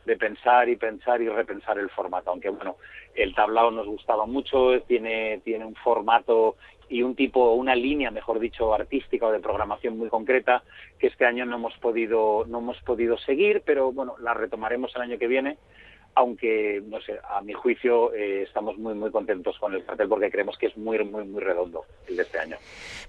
[0.08, 2.78] de pensar y pensar y repensar el formato, aunque bueno,
[3.14, 6.56] el tablao nos gustaba mucho, tiene, tiene un formato
[6.90, 10.64] y un tipo, una línea, mejor dicho, artística o de programación muy concreta
[10.98, 15.02] que este año no hemos podido, no hemos podido seguir, pero bueno, la retomaremos el
[15.02, 15.58] año que viene
[16.18, 20.32] aunque, no sé, a mi juicio eh, estamos muy, muy contentos con el cartel porque
[20.32, 22.58] creemos que es muy, muy, muy redondo el de este año.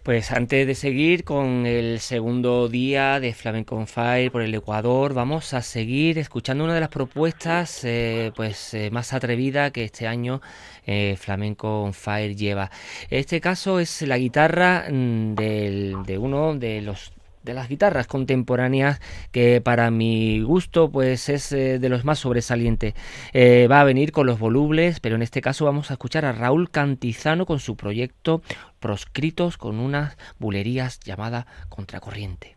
[0.03, 5.15] Pues antes de seguir con el segundo día de Flamenco on Fire por el Ecuador,
[5.15, 10.07] vamos a seguir escuchando una de las propuestas eh, pues eh, más atrevida que este
[10.07, 10.43] año
[11.19, 12.71] Flamenco on Fire lleva.
[13.11, 19.01] Este caso es la guitarra mm, de uno de los de las guitarras contemporáneas
[19.33, 22.95] que para mi gusto pues es eh, de los más sobresalientes.
[23.33, 26.33] Eh, va a venir con los volubles, pero en este caso vamos a escuchar a
[26.33, 28.43] Raúl Cantizano con su proyecto
[28.81, 32.57] Proscritos con unas bulerías llamada Contracorriente.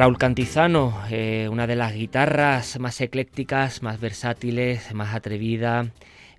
[0.00, 5.90] Raúl Cantizano, eh, una de las guitarras más eclécticas, más versátiles, más atrevida,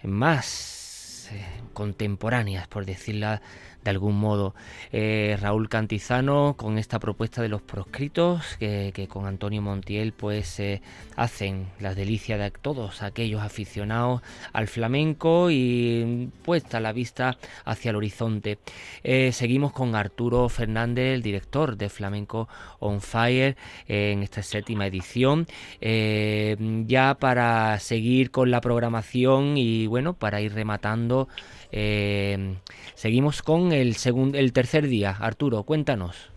[0.02, 3.43] más eh, contemporáneas, por decirla
[3.84, 4.54] de algún modo.
[4.91, 10.82] Eh, Raúl Cantizano con esta propuesta de los proscritos que, con Antonio Montiel pues eh,
[11.15, 14.22] hacen las delicias de todos aquellos aficionados
[14.54, 18.60] al flamenco y puesta la vista hacia el horizonte.
[19.04, 22.48] Eh, seguimos con Arturo Fernández, el director de Flamenco
[22.80, 23.56] on Fire
[23.88, 25.48] en esta séptima edición.
[25.82, 31.28] ya para seguir con la programación y bueno, para ir rematando
[31.72, 32.56] eh,
[32.96, 35.16] seguimos con el, segundo, el tercer día.
[35.20, 36.32] Arturo, cuéntanos.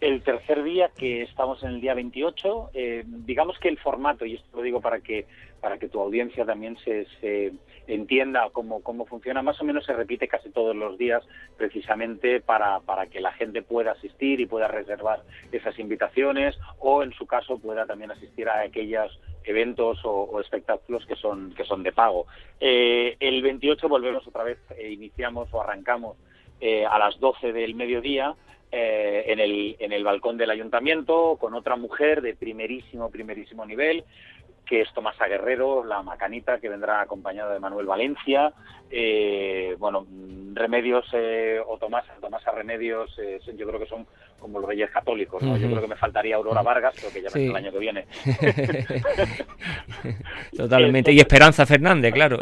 [0.00, 4.34] El tercer día, que estamos en el día 28, eh, digamos que el formato, y
[4.34, 5.26] esto lo digo para que
[5.60, 7.52] para que tu audiencia también se, se
[7.86, 11.22] entienda cómo, cómo funciona, más o menos se repite casi todos los días,
[11.56, 17.12] precisamente para, para que la gente pueda asistir y pueda reservar esas invitaciones, o en
[17.12, 19.10] su caso pueda también asistir a aquellas
[19.48, 22.26] eventos o, espectáculos que son, que son de pago.
[22.60, 26.16] Eh, el 28 volvemos otra vez, eh, iniciamos o arrancamos
[26.60, 28.34] eh, a las 12 del mediodía
[28.70, 34.04] en, el, en el balcón del ayuntamiento con otra mujer de primerísimo, primerísimo nivel
[34.68, 38.52] que es Tomasa Guerrero, la macanita, que vendrá acompañada de Manuel Valencia.
[38.90, 40.06] Eh, bueno,
[40.52, 44.06] Remedios eh, o Tomasa, Tomasa Remedios, eh, yo creo que son
[44.38, 45.42] como los reyes católicos.
[45.42, 45.56] ¿no?
[45.56, 47.46] Yo creo que me faltaría Aurora Vargas, pero que ya sí.
[47.46, 48.06] el año que viene.
[50.56, 51.12] Totalmente.
[51.12, 52.38] y Esperanza Fernández, claro.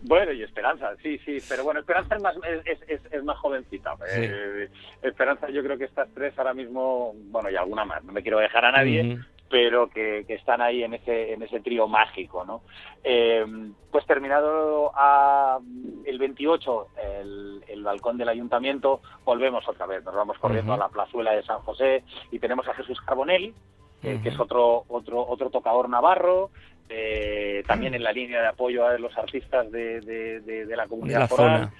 [0.00, 1.38] Bueno, y Esperanza, sí, sí.
[1.46, 3.94] Pero bueno, Esperanza es más, es, es, es más jovencita.
[5.02, 8.38] Esperanza, yo creo que estas tres ahora mismo, bueno, y alguna más, no me quiero
[8.38, 12.62] dejar a nadie pero que, están ahí en ese, en ese trío mágico, ¿no?
[13.04, 13.44] Eh,
[13.90, 15.58] pues terminado a,
[16.04, 16.88] el 28
[17.20, 21.44] el, el, balcón del ayuntamiento, volvemos otra vez, nos vamos corriendo a la plazuela de
[21.44, 23.54] San José y tenemos a Jesús Carbonelli,
[24.02, 26.50] eh, que es otro, otro, otro tocador navarro,
[26.88, 31.28] eh, también en la línea de apoyo a los artistas de, de, la comunidad de
[31.28, 31.72] zona.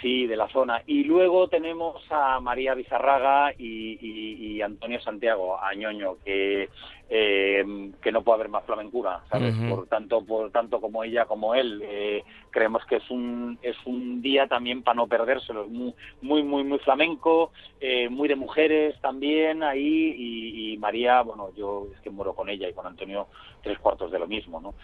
[0.00, 0.82] sí, de la zona.
[0.86, 6.70] Y luego tenemos a María Bizarraga y, y, Antonio Santiago, a Ñoño, que
[7.10, 7.64] eh,
[8.02, 9.54] que no puede haber más flamencura, ¿sabes?
[9.70, 14.20] Por tanto, por tanto como ella como él, eh, creemos que es un es un
[14.20, 19.62] día también para no perdérselo, muy muy muy muy flamenco, eh, muy de mujeres también
[19.62, 23.28] ahí y, María, bueno, yo es que muero con ella y con Antonio
[23.62, 24.74] tres cuartos de lo mismo, ¿no?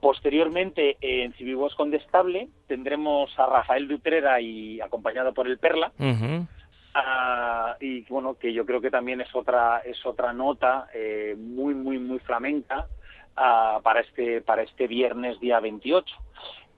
[0.00, 5.92] Posteriormente, en Cibibos Condestable, tendremos a Rafael Dutrera y acompañado por el Perla.
[6.94, 11.74] Ah, y bueno, que yo creo que también es otra, es otra nota eh, muy,
[11.74, 12.88] muy, muy flamenca
[13.36, 16.14] ah, para, este, para este viernes día 28.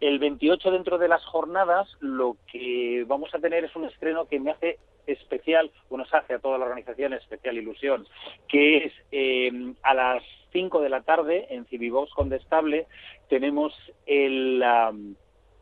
[0.01, 4.41] El 28 dentro de las jornadas lo que vamos a tener es un estreno que
[4.41, 8.07] me hace especial, o nos hace a toda la organización especial ilusión,
[8.49, 10.23] que es eh, a las
[10.53, 12.87] 5 de la tarde en Civivox Condestable
[13.29, 13.73] tenemos
[14.07, 14.63] el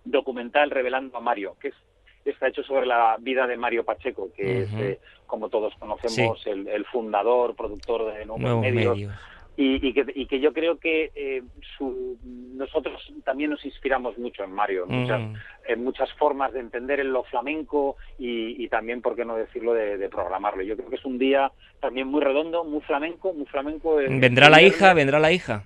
[0.05, 1.75] documental Revelando a Mario, que es
[2.25, 6.85] está hecho sobre la vida de Mario Pacheco, que es, eh, como todos conocemos, el,
[6.87, 8.99] fundador, productor de Nuevos, Medios.
[9.63, 9.93] Y,
[10.27, 11.43] que, yo creo que eh,
[12.23, 15.21] nosotros también nos inspiramos mucho en Mario, en, muchas,
[15.67, 20.09] en muchas formas de entender en lo flamenco y, también, por qué no decirlo, de,
[20.09, 20.63] programarlo.
[20.63, 23.97] Yo creo que es un día también muy redondo, muy flamenco, muy flamenco.
[23.97, 24.95] ¿Vendrá la hija?
[24.95, 25.65] ¿Vendrá la hija?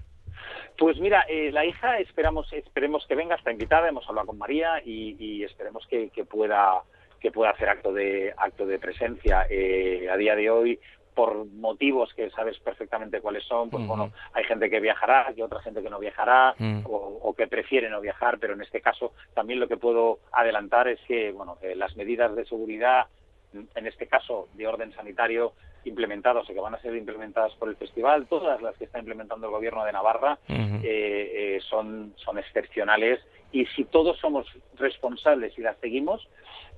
[0.76, 4.82] Pues mira, eh, la hija esperamos esperemos que venga, está invitada, hemos hablado con María
[4.84, 6.82] y, esperemos que, pueda
[7.20, 9.46] que pueda hacer acto de acto de presencia.
[9.48, 10.80] Eh, a día de hoy,
[11.14, 15.60] por motivos que sabes perfectamente cuáles son, pues bueno, hay gente que viajará, hay otra
[15.60, 16.80] gente que no viajará mm.
[16.86, 21.00] o, que prefiere no viajar, pero en este caso también lo que puedo adelantar es
[21.06, 23.06] que bueno, eh, las medidas de seguridad,
[23.52, 25.52] en este caso de orden sanitario,
[25.84, 29.46] implementadas o que van a ser implementadas por el festival, todas las que está implementando
[29.46, 33.20] el gobierno de Navarra eh, eh, son, son excepcionales
[33.52, 36.28] y si todos somos responsables y las seguimos,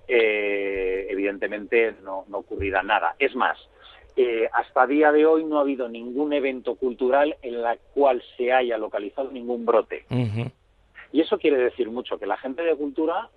[0.09, 3.17] eh, evidentemente no, no, ocurrirá nada.
[3.19, 3.59] Es más,
[4.53, 8.79] hasta día de hoy no ha habido ningún evento cultural en la cual se haya
[8.79, 10.05] localizado ningún brote.
[11.13, 13.29] Y eso quiere decir mucho, que la gente de cultura,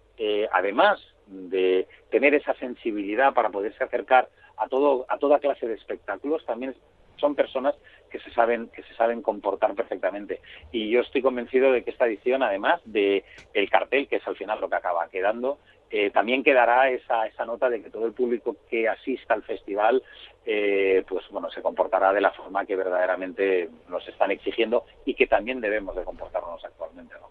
[0.52, 4.30] además de tener esa sensibilidad para poderse acercar
[4.60, 6.76] a todo a toda clase de espectáculos también
[7.18, 7.76] son personas
[8.10, 10.42] que se saben que se saben comportar perfectamente
[10.72, 14.36] y yo estoy convencido de que esta edición además de el cartel que es al
[14.36, 15.60] final lo que acaba quedando
[15.92, 20.04] eh, también quedará esa, esa nota de que todo el público que asista al festival
[20.46, 25.28] eh, pues bueno se comportará de la forma que verdaderamente nos están exigiendo y que
[25.28, 27.30] también debemos de comportarnos actualmente ¿no?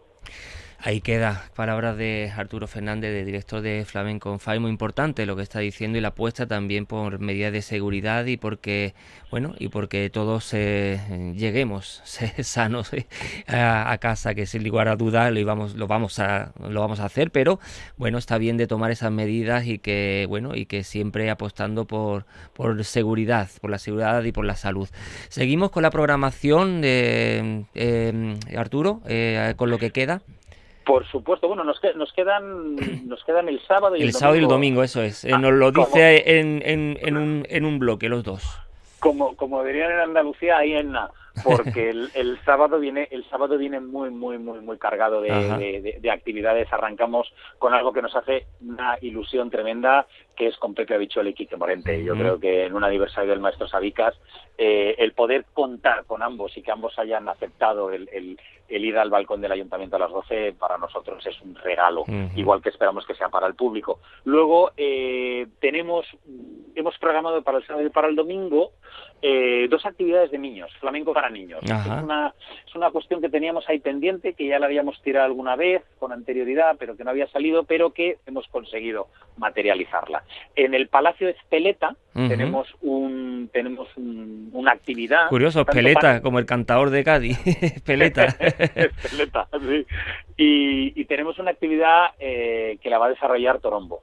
[0.80, 5.42] Ahí queda palabras de Arturo Fernández, de director de Flamenco Fai, muy importante lo que
[5.42, 8.94] está diciendo y la apuesta también por medidas de seguridad y porque,
[9.28, 12.00] bueno, y porque todos eh, lleguemos
[12.42, 13.06] sanos eh,
[13.48, 17.06] a, casa, que sin lugar a duda lo vamos, lo vamos a, lo vamos a
[17.06, 17.58] hacer, pero
[17.96, 22.24] bueno, está bien de tomar esas medidas y que, bueno, y que siempre apostando por,
[22.54, 24.88] por seguridad, por la seguridad y por la salud.
[25.28, 29.02] Seguimos con la programación de eh, Arturo,
[29.56, 30.22] con lo que queda.
[30.88, 32.76] Por supuesto, bueno, nos, nos quedan
[33.06, 35.22] nos quedan el sábado y el, el sábado y el domingo, eso es.
[35.22, 38.58] Eh, nos lo dice en, en, en, un, en un bloque los dos.
[38.98, 40.94] Como, como dirían en Andalucía, ahí en
[41.44, 46.10] porque el, el, sábado viene el sábado viene muy muy muy muy cargado de, de,
[46.10, 50.06] actividades arrancamos con algo que nos hace una ilusión tremenda
[50.38, 53.40] que es con Pepe Abichuel y Quique Morente yo creo que en un aniversario del
[53.40, 54.14] maestro Sabicas
[54.56, 58.98] eh, el poder contar con ambos y que ambos hayan aceptado el, el, el ir
[58.98, 62.04] al balcón del ayuntamiento a las 12 para nosotros es un regalo,
[62.36, 63.98] igual que esperamos que sea para el público.
[64.24, 66.06] Luego eh, tenemos,
[66.74, 68.72] hemos programado para el sábado y para el domingo
[69.22, 71.60] eh, dos actividades de niños, flamenco para niños.
[71.62, 72.34] Es una,
[72.66, 76.12] es una cuestión que teníamos ahí pendiente, que ya la habíamos tirado alguna vez con
[76.12, 79.08] anterioridad, pero que no había salido, pero que hemos conseguido
[79.38, 80.24] materializarla.
[80.56, 85.28] En el Palacio Espeleta tenemos un tenemos una actividad.
[85.28, 88.36] Curioso, Espeleta, como el cantador de Cádiz, Espeleta.
[90.36, 94.02] y, tenemos una actividad eh, que la va a desarrollar Torombo,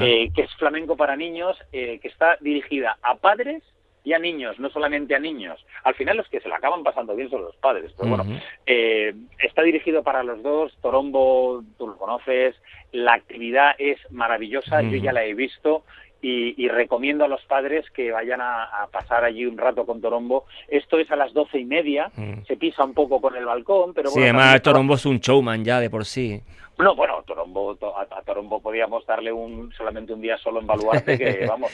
[0.00, 3.62] eh, que es flamenco para niños, eh, que está dirigida a padres
[4.04, 5.64] y a niños, no solamente a niños.
[5.82, 8.24] Al final los que se la acaban pasando bien son los padres, pero bueno,
[8.66, 12.54] está dirigido para los dos, Torombo, tú lo conoces,
[12.92, 15.84] la actividad es maravillosa, yo ya la he visto,
[16.26, 20.44] y, recomiendo a los padres que vayan a, pasar allí un rato con Torombo.
[20.68, 22.44] Esto es a las doce y media, mm.
[22.46, 24.08] se pisa un poco con el balcón, pero...
[24.10, 26.40] Sí, además Torombo es un showman ya de por sí.
[26.78, 31.46] No, bueno, Torombo, a, Torombo podíamos darle un solamente un día solo en Baluarte, que
[31.48, 31.70] vamos,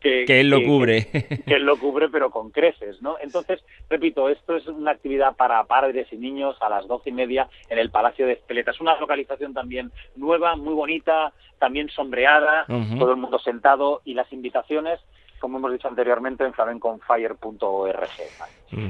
[0.00, 1.06] que, él lo cubre.
[1.46, 3.16] Que, él lo cubre, pero con creces, ¿no?
[3.20, 7.48] Entonces, repito, esto es una actividad para padres y niños a las doce y media
[7.68, 8.72] en el Palacio de Espeleta.
[8.72, 12.66] Es una localización también nueva, muy bonita, también sombreada,
[12.98, 14.98] todo el mundo sentado y las invitaciones
[15.40, 18.08] como hemos dicho anteriormente, en flamenconfire.org.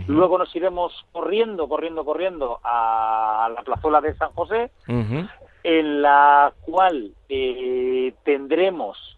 [0.09, 4.71] Luego nos iremos corriendo, corriendo, corriendo a la plazuela de San José,
[5.63, 9.17] en la cual eh, tendremos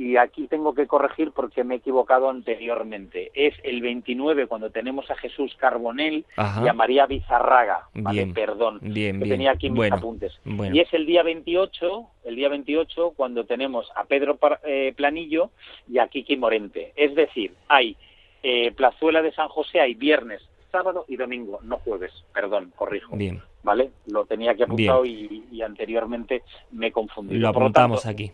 [0.00, 3.30] y aquí tengo que corregir porque me he equivocado anteriormente.
[3.34, 8.28] Es el 29 cuando tenemos a Jesús Carbonell y a María Bizarraga, ¿vale?
[8.28, 10.40] Perdón, bien, que tenía aquí mis apuntes.
[10.72, 15.50] Y es el día 28, el día 28 cuando tenemos a Pedro eh, Planillo
[15.86, 16.94] y a Kiki Morente.
[16.96, 17.94] Es decir, hay
[18.42, 20.40] eh, Plazuela de San José, hay viernes,
[20.72, 23.14] sábado y domingo, no jueves, perdón, corrijo.
[23.18, 23.42] Bien.
[23.62, 23.90] ¿Vale?
[24.06, 27.36] Lo tenía aquí apuntado y, anteriormente me confundí.
[27.36, 28.32] Lo apuntamos aquí.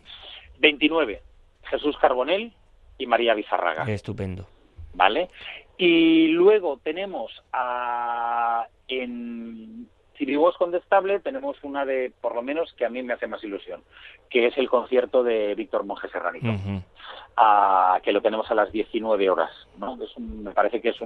[0.60, 1.22] 29,
[1.66, 2.52] Jesús Carbonell
[2.98, 3.84] y María Bizarraga.
[3.84, 4.46] Estupendo.
[4.94, 5.28] ¿Vale?
[5.78, 12.90] Y luego tenemos a, en Chiribos Condestable tenemos una de, por lo menos, que a
[12.90, 13.82] mí me hace más ilusión,
[14.30, 16.48] que es el concierto de Víctor Monge Serranito,
[18.02, 19.50] que lo tenemos a las 19 horas.
[19.78, 19.98] ¿no?
[20.02, 20.96] Es me parece que es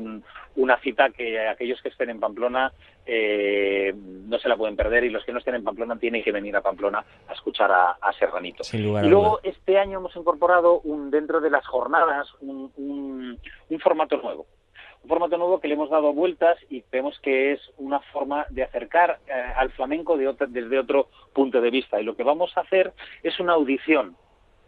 [0.57, 2.73] una cita que aquellos que estén en Pamplona
[3.05, 6.33] eh, no se la pueden perder y los que no estén en Pamplona tienen que
[6.33, 8.63] venir a Pamplona a escuchar a, Serranito.
[8.73, 14.47] y luego este año hemos incorporado un, dentro de las jornadas un, un formato nuevo
[15.03, 18.63] un formato nuevo que le hemos dado vueltas y vemos que es una forma de
[18.63, 22.01] acercar eh, al flamenco desde otro punto de vista.
[22.01, 22.93] Y lo que vamos a hacer
[23.23, 24.17] es una audición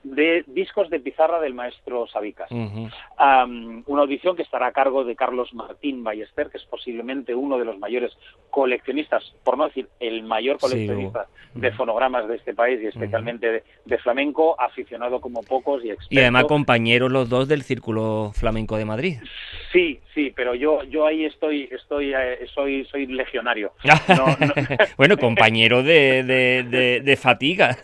[0.05, 2.51] de discos de pizarra del maestro Sabicas.
[2.51, 7.65] una audición que estará a cargo de Carlos Martín Ballester, que es posiblemente uno de
[7.65, 8.13] los mayores
[8.51, 13.99] coleccionistas, por no decir el mayor coleccionista de fonogramas de este país y especialmente de,
[13.99, 16.15] flamenco, aficionado como pocos y experto.
[16.15, 19.19] Y además compañeros los dos del Círculo Flamenco de Madrid.
[19.73, 23.73] Sí, sí, pero yo yo ahí estoy estoy eh, soy soy legionario.
[24.97, 27.75] bueno, compañero de, de, de fatiga.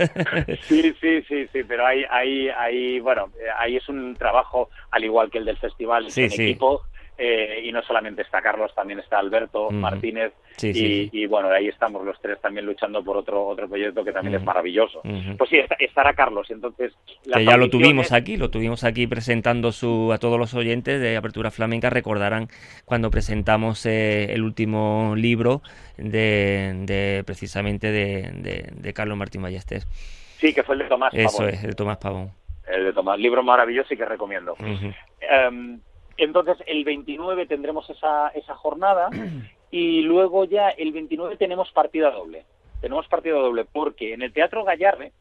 [0.63, 5.31] sí, sí, sí, sí, pero hay ahí, ahí, bueno, ahí es un trabajo al igual
[5.31, 6.83] que el del festival en equipo.
[7.21, 10.33] Eh, y no solamente está Carlos, también está Alberto Martínez
[10.63, 14.45] y, bueno, ahí estamos los tres también luchando por otro otro proyecto que también es
[14.45, 15.03] maravilloso.
[15.37, 16.93] Pues sí, estará Carlos, entonces...
[17.25, 21.17] Que ya lo tuvimos aquí, lo tuvimos aquí presentando su a todos los oyentes de
[21.17, 22.51] Apertura Flamenca, recordarán
[22.85, 25.61] cuando presentamos eh, el último libro
[25.97, 29.83] de, precisamente de, de Carlos Martín Ballester.
[30.39, 31.27] Sí, que fue el de Tomás Pavón.
[31.27, 32.31] Eso es, el de Tomás Pavón.
[32.67, 34.55] El de Tomás, libro maravilloso y que recomiendo.
[35.21, 35.81] Em,
[36.17, 39.09] entonces, el 29 tendremos esa, esa jornada
[39.71, 42.45] y luego ya el 29 tenemos partida doble.
[42.81, 45.13] tenemos partido doble porque en el Teatro Gallarre,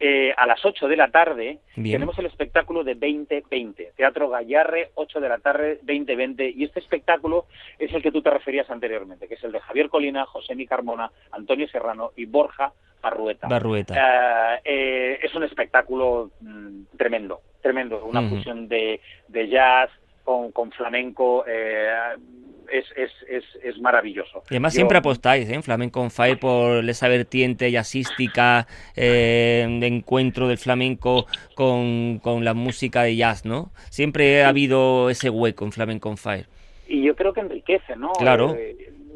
[0.00, 5.20] eh, a las 8 de la tarde, tenemos el espectáculo de 2020, Teatro Gallarre, 8
[5.20, 7.46] de la tarde, 2020, y este espectáculo
[7.78, 10.66] es el que tú te referías anteriormente, que es el de Javier Colina, José Mi
[10.66, 12.72] Carmona, Antonio Serrano y Borja
[13.02, 13.48] Barrueta.
[13.48, 14.56] Barrueta.
[14.56, 19.90] Eh, eh, es un espectáculo mm, tremendo, tremendo, una fusión de, de jazz
[20.24, 21.44] con, con flamenco.
[21.46, 21.90] Eh,
[22.72, 24.42] es, es, es, es, maravilloso.
[24.50, 25.54] Y además siempre apostáis ¿eh?
[25.54, 28.66] en Flamenco on Fire por esa vertiente jazzística,
[28.96, 33.70] eh, de encuentro del flamenco con, con, la música de jazz, ¿no?
[33.90, 36.46] Siempre ha habido ese hueco en Flamenco on Fire.
[36.86, 38.12] Y yo creo que enriquece, ¿no?
[38.12, 38.56] Claro.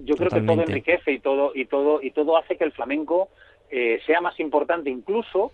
[0.05, 3.29] yo creo que todo enriquece y todo, y todo, y todo hace que el flamenco
[4.07, 5.53] sea más importante incluso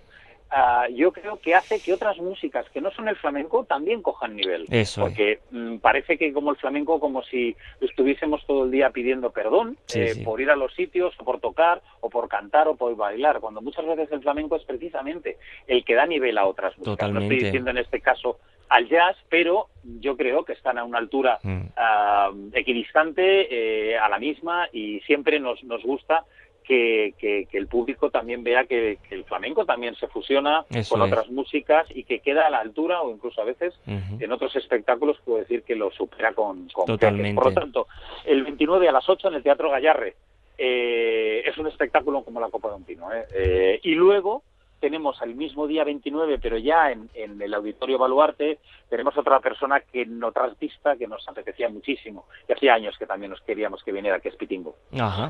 [0.51, 4.35] Ah, yo creo que hace que otras músicas que no son el flamenco también cojan
[4.35, 4.65] nivel.
[4.71, 9.31] Eso porque mm, parece que como el flamenco, como si estuviésemos todo el día pidiendo
[9.31, 12.97] perdón eh, por ir a los sitios, o por tocar, o por cantar, o por
[12.97, 15.37] bailar, cuando muchas veces el flamenco es precisamente
[15.67, 17.11] el que da nivel a otras músicas.
[17.11, 18.39] No estoy diciendo en este caso
[18.71, 19.69] al jazz, pero
[20.01, 21.61] yo creo que están a una altura mm.
[21.77, 26.25] ah, equidistante, eh, a la misma, y siempre nos, nos gusta
[26.69, 32.05] que, el público también vea que, el flamenco también se fusiona con otras músicas y
[32.05, 35.75] que queda a la altura o incluso a veces en otros espectáculos puedo decir que
[35.75, 37.35] lo supera con, con Totalmente.
[37.35, 37.87] Por lo tanto,
[38.25, 40.15] el 29 a las 8 en el Teatro Gallarre
[40.59, 43.13] eh, es un espectáculo como la Copa de un Pino.
[43.13, 43.25] ¿eh?
[43.35, 44.43] Eh, y luego
[44.81, 48.59] tenemos al mismo día 29, pero ya en, el Auditorio Baluarte,
[48.89, 53.31] tenemos otra persona que otra artista que nos apetecía muchísimo, y hacía años que también
[53.31, 54.77] nos queríamos que viniera, que es Pitingo.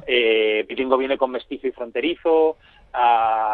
[0.07, 2.57] Eh, Pitingo viene con mestizo y fronterizo,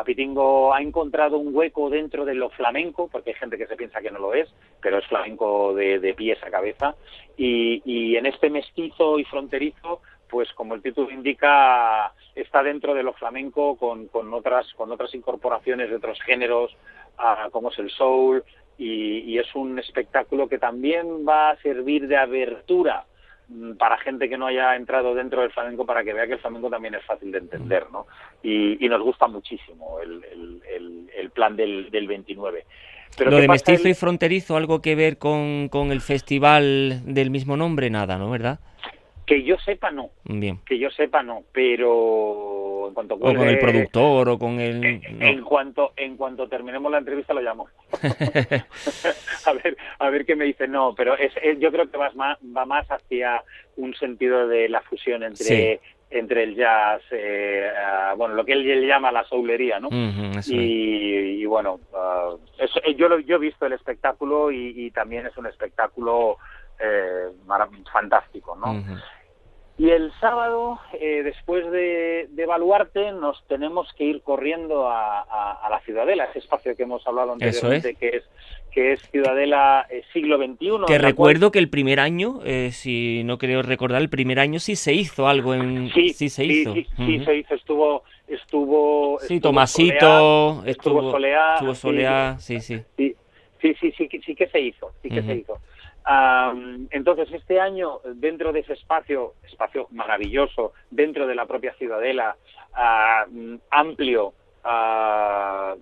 [0.05, 4.01] Pitingo ha encontrado un hueco dentro de lo flamenco, porque hay gente que se piensa
[4.01, 4.49] que no lo es,
[4.81, 6.95] pero es flamenco de, pies a cabeza,
[7.37, 10.01] y en este mestizo y fronterizo
[10.35, 15.15] pues como el título indica, está dentro de lo flamenco con, con otras, con otras
[15.15, 16.77] incorporaciones de otros géneros,
[17.19, 18.43] ah, como es el soul,
[18.77, 23.05] y, es un espectáculo que también va a servir de abertura
[23.47, 26.41] mm, para gente que no haya entrado dentro del flamenco para que vea que el
[26.41, 28.09] flamenco también es fácil de entender, ¿no?
[28.43, 32.65] Y, nos gusta muchísimo el, plan del, del 29.
[33.17, 37.57] Pero Lo de mestizo y fronterizo, ¿algo que ver con, con el festival del mismo
[37.57, 37.89] nombre?
[37.89, 38.31] Nada, ¿no?
[38.31, 38.59] ¿Verdad?
[39.27, 40.11] Que yo sepa, no.
[40.25, 40.59] Bien.
[40.67, 41.45] Que yo sepa, no.
[41.53, 44.85] Pero en cuanto o con el productor o con el.
[45.21, 47.69] En, cuanto en cuanto terminemos la entrevista lo llamo.
[49.47, 50.69] a ver a ver qué me dice.
[50.69, 53.43] No, pero es, yo creo que va más va más hacia
[53.77, 55.81] un sentido de la fusión entre
[56.15, 57.69] entre el jazz, eh,
[58.17, 59.89] bueno, lo que él llama la soulería, ¿no?
[60.47, 62.35] y, bueno, ah,
[62.97, 66.39] yo, lo, yo he visto el espectáculo y, también es un espectáculo
[66.79, 67.29] eh,
[67.93, 68.83] fantástico, ¿no?
[69.77, 75.81] Y el sábado, eh, después de, de, Baluarte, nos tenemos que ir corriendo a, la
[75.81, 78.23] Ciudadela, ese espacio que hemos hablado anteriormente, que es
[78.71, 80.87] que es Ciudadela eh, siglo XXI.
[80.87, 84.75] Que recuerdo que el primer año, eh, si no creo recordar, el primer año sí
[84.75, 85.91] se hizo algo en...
[85.93, 86.75] Sí, sí se hizo.
[86.75, 88.03] Sí, sí, se hizo, estuvo...
[88.27, 92.81] estuvo sí, Tomasito, estuvo, Soleá, estuvo Soleá, sí, sí.
[92.97, 93.15] Sí,
[93.61, 95.59] sí, sí, sí, sí, que se hizo, sí que se hizo
[96.91, 102.37] entonces, este año, dentro de ese espacio, espacio maravilloso, dentro de la propia ciudadela,
[103.71, 104.35] amplio,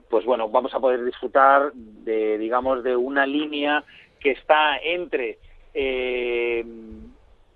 [0.08, 3.84] pues bueno, vamos a poder disfrutar de, digamos, de una línea
[4.20, 5.38] que está entre
[5.74, 6.64] eh,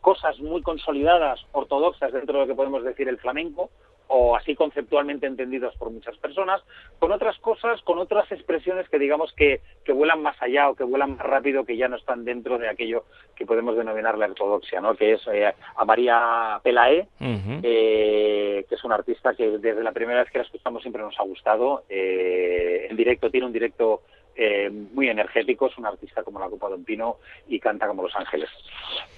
[0.00, 3.70] cosas muy consolidadas, ortodoxas dentro de lo que podemos decir el flamenco,
[4.08, 6.62] o así conceptualmente entendidos por muchas personas,
[6.98, 10.84] con otras cosas, con otras expresiones que digamos que, que vuelan más allá o que
[10.84, 13.04] vuelan más rápido, que ya no están dentro de aquello
[13.34, 14.94] que podemos denominar la ortodoxia, ¿no?
[14.94, 20.20] que es eh, a María Pelae, eh, que es una artista que desde la primera
[20.20, 21.84] vez que la escuchamos siempre nos ha gustado.
[21.88, 24.02] Eh, en directo tiene un directo
[24.38, 27.16] eh, muy energético, es un artista como la Copa de un Pino
[27.48, 28.50] y canta como Los Ángeles.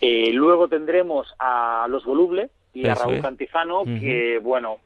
[0.00, 2.50] Eh, luego tendremos a Los Voluble,
[2.82, 4.78] y a Raúl Cantizano, que, bueno,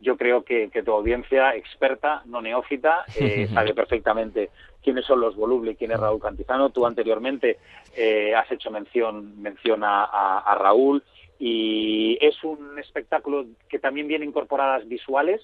[0.00, 4.50] yo creo que, tu audiencia experta, no neófita, eh, sabe perfectamente
[4.82, 6.70] quiénes son los Voluble y quién es Raúl Cantizano.
[6.70, 7.58] Tú anteriormente
[7.96, 11.02] eh, has hecho mención, mención a, Raúl
[11.38, 15.40] y es un espectáculo que también viene incorporadas visuales,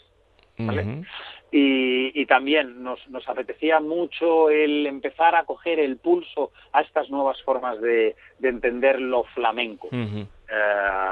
[1.53, 7.41] y, también nos, nos apetecía mucho el empezar a coger el pulso a estas nuevas
[7.43, 9.89] formas de, de entender lo flamenco.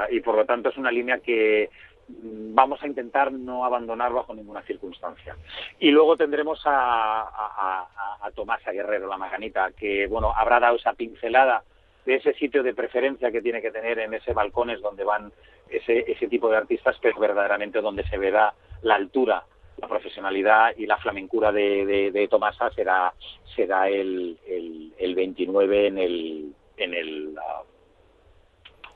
[0.09, 1.69] Y por lo tanto es una línea que
[2.07, 5.35] mm, vamos a intentar no abandonar bajo ninguna circunstancia.
[5.79, 10.93] Y luego tendremos a, a, a, Tomasa Guerrero, la maganita, que bueno habrá dado esa
[10.93, 11.63] pincelada
[12.05, 15.31] de ese sitio de preferencia que tiene que tener en ese balcones donde van
[15.69, 19.43] ese, ese tipo de artistas, pero verdaderamente donde se verá la altura,
[19.77, 23.13] la profesionalidad y la flamencura de, de, Tomasa será,
[23.55, 27.63] será el, el, 29 en el, en el ah,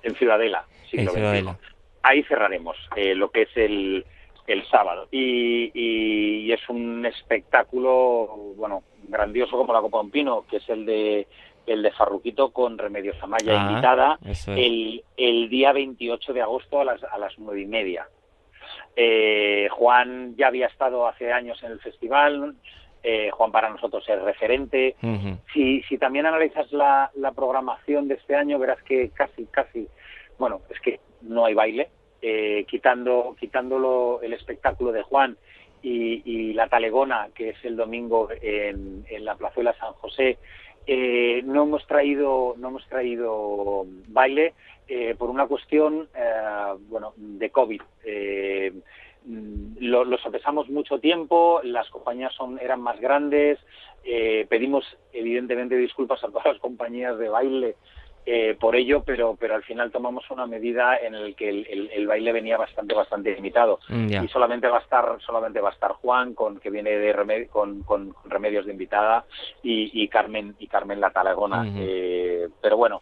[0.03, 0.65] en Ciudadela,
[2.01, 4.05] Ahí cerraremos eh, lo que es el,
[4.47, 5.07] el sábado.
[5.11, 11.27] Y, y, es un espectáculo, bueno, grandioso como la Copa Pino, que es el de
[11.67, 16.85] el de Farruquito con Remedios Amaya ah, invitada el, el día 28 de agosto a
[16.85, 18.07] las, a las nueve y media.
[18.95, 22.55] Eh, Juan ya había estado hace años en el festival,
[23.03, 24.95] eh, Juan para nosotros es referente.
[25.53, 29.87] si, si también analizas la, la programación de este año, verás que casi, casi,
[30.37, 31.89] bueno, es que no hay baile,
[32.21, 35.37] eh, quitando, quitándolo el espectáculo de Juan
[35.81, 40.37] y, la talegona, que es el domingo en, la plazuela San José,
[40.85, 44.53] eh, no hemos traído no hemos traído baile
[44.89, 46.09] eh, por una cuestión
[46.89, 47.81] bueno de covid
[49.25, 53.59] lo, lo sopesamos mucho tiempo las compañías son eran más grandes
[54.49, 57.75] pedimos evidentemente disculpas a todas las compañías de baile
[58.31, 62.31] eh, por ello, pero, pero al final tomamos una medida en el que el, baile
[62.31, 63.79] venía bastante, bastante limitado.
[63.87, 67.47] Mm, y solamente va a estar, solamente va a estar Juan, con, que viene de
[67.51, 69.25] con, con, remedios de invitada,
[69.63, 71.65] y, Carmen, y Carmen la Talagona.
[71.75, 72.99] Eh, pero bueno,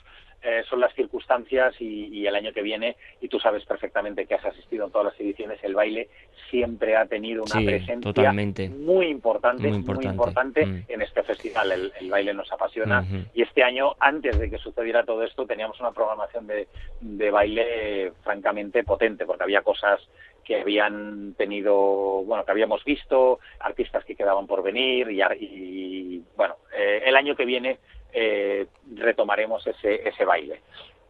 [0.48, 4.46] eh, son las circunstancias y, el año que viene, y tú sabes perfectamente que has
[4.46, 6.08] asistido en todas las ediciones, el baile
[6.50, 8.32] siempre ha tenido una presencia
[8.70, 10.86] muy importante, muy importante, mm.
[10.88, 11.92] en este festival.
[12.00, 15.92] El, baile nos apasiona y este año, antes de que sucediera todo esto, teníamos una
[15.92, 16.70] programación de,
[17.02, 20.00] de baile francamente potente, porque había cosas
[20.48, 27.04] que habían tenido, bueno, que habíamos visto, artistas que quedaban por venir y, bueno, eh,
[27.06, 27.80] el año que viene
[28.14, 30.62] eh, retomaremos ese, ese baile.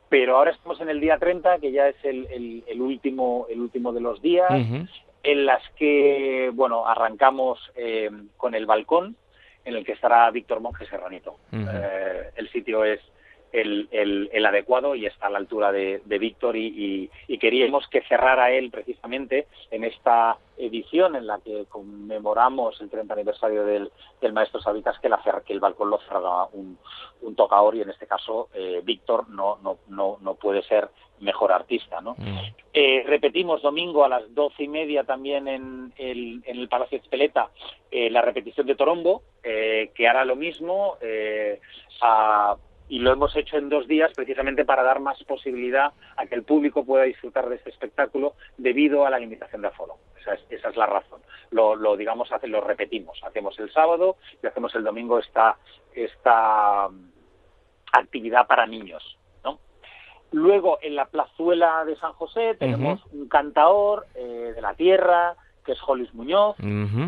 [0.09, 3.91] Pero ahora estamos en el día 30, que ya es el, el, último, el último
[3.91, 4.49] de los días,
[5.23, 9.17] en las que, bueno, arrancamos eh, con el balcón,
[9.65, 11.35] en el que estará Víctor Monge Serranito.
[11.51, 13.01] Eh, el sitio es
[13.51, 18.71] el, el, adecuado y está a la altura de, Víctor y, queríamos que cerrara él
[18.71, 23.91] precisamente en esta edición en la que conmemoramos el 30 aniversario del,
[24.33, 26.77] maestro Sabitas que, la, que el balcón lo cerraba un,
[27.21, 30.89] un tocador y en este caso eh, Víctor no, no, no, no puede ser
[31.19, 32.01] mejor artista.
[32.01, 32.15] ¿no?
[32.17, 32.37] Mm.
[32.73, 37.49] Eh, repetimos domingo a las doce y media también en el, en el Palacio Espeleta
[37.91, 40.97] eh, la repetición de Torombo, que hará lo mismo
[42.01, 42.57] a
[42.89, 46.43] y lo hemos hecho en dos días precisamente para dar más posibilidad a que el
[46.43, 49.97] público pueda disfrutar de este espectáculo debido a la limitación de aforo.
[50.19, 51.21] Esa es, esa es la razón.
[51.51, 53.21] Lo, lo digamos, hace, lo repetimos.
[53.23, 55.57] Hacemos el sábado y hacemos el domingo esta,
[55.93, 57.11] esta mm,
[57.91, 59.17] actividad para niños.
[59.43, 59.59] ¿no?
[60.31, 65.35] Luego, en la plazuela de San José tenemos un cantaor eh, de la tierra,
[65.67, 66.55] que es Hollis Muñoz,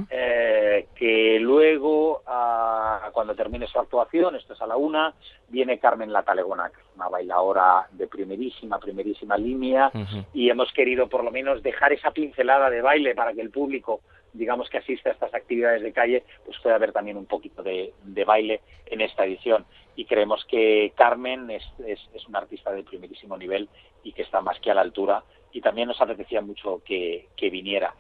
[0.10, 5.14] eh, que luego, ah, cuando termine su actuación, esto es a la una,
[5.48, 9.90] viene Carmen La Talegona, que es una bailadora de primerísima, primerísima línea,
[10.34, 14.02] y hemos querido por lo menos dejar esa pincelada de baile para que el público
[14.32, 17.94] digamos que asiste a estas actividades de calle, pues pueda haber también un poquito de,
[18.28, 19.66] baile en esta edición.
[19.96, 23.68] Y creemos que Carmen es, es, es una artista de primerísimo nivel
[24.04, 27.94] y que está más que a la altura y también nos apetecía mucho que, viniera.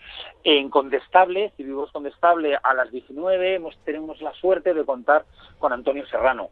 [0.43, 5.26] En Condestable, si vivimos Condestable, a las 19 hemos, tenemos la suerte de contar
[5.58, 6.50] con Antonio Serrano.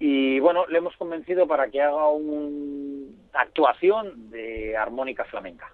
[0.00, 5.72] Y bueno, le hemos convencido para que haga una actuación de armónica flamenca.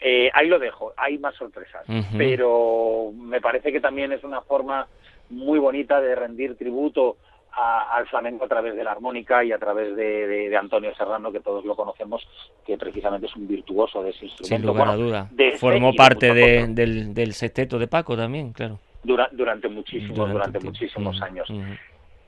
[0.00, 1.84] Eh, ahí lo dejo, hay más sorpresas,
[2.16, 4.86] pero me parece que también es una forma
[5.30, 7.16] muy bonita de rendir tributo
[7.52, 11.64] al flamenco a través de la armónica y a través de, Antonio Serrano, que todos
[11.64, 12.26] lo conocemos,
[12.66, 14.56] que precisamente es un virtuoso de ese instrumento.
[14.56, 15.30] Sin lugar a duda.
[15.58, 18.78] Formó parte del, del sexteto de Paco también, claro.
[19.02, 21.48] durante muchísimos, durante, muchísimos años.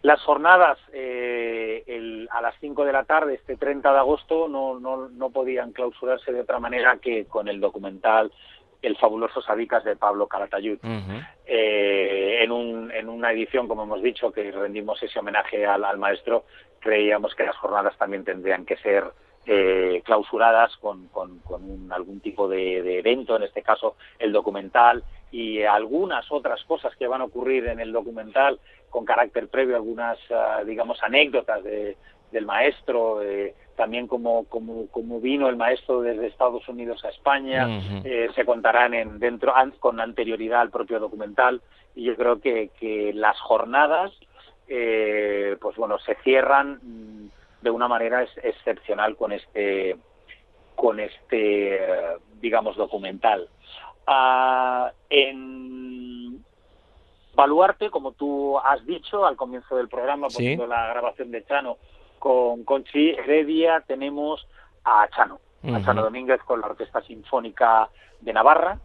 [0.02, 1.84] Las jornadas eh,
[2.30, 6.32] a las 5 de la tarde, este 30 de agosto, no, no, no podían clausurarse
[6.32, 8.32] de otra manera que con el documental
[8.82, 10.78] el fabuloso Sadicas de Pablo Calatayud.
[11.46, 16.44] Eh, en, un, en una edición, como hemos dicho, que rendimos ese homenaje al, maestro,
[16.78, 19.04] creíamos que las jornadas también tendrían que ser
[19.46, 21.40] eh, clausuradas con, con,
[21.90, 25.02] algún tipo de, evento, en este caso el documental,
[25.32, 28.58] y algunas otras cosas que van a ocurrir en el documental
[28.88, 31.96] con carácter previo, algunas, ah, digamos, anécdotas de,
[32.32, 37.66] del maestro, eh, también como, como, como, vino el maestro desde Estados Unidos a España,
[38.04, 41.62] eh, se contarán en, dentro con anterioridad al propio documental.
[41.94, 44.12] Y yo creo que, que las jornadas,
[44.68, 47.30] eh, pues bueno, se cierran mm,
[47.62, 49.96] de una manera excepcional con este
[50.74, 51.80] con este
[52.40, 53.48] digamos documental.
[54.06, 56.44] Ah, en
[57.34, 61.78] Baluarte como tú has dicho al comienzo del programa poniendo la grabación de Chano
[62.20, 64.46] con Conchi Heredia tenemos
[64.84, 67.88] a Chano a Chano Domínguez con la Orquesta Sinfónica
[68.20, 68.78] de Navarra.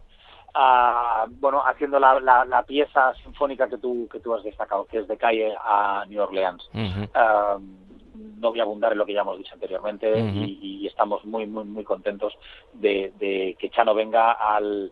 [1.40, 5.18] Bueno, haciendo la, la, pieza sinfónica que tú, que tú has destacado, que es de
[5.18, 6.70] calle a New Orleans.
[6.74, 11.66] no voy a abundar en lo que ya hemos dicho anteriormente y, estamos muy, muy,
[11.66, 12.34] muy contentos
[12.74, 14.92] de, de que Chano venga al,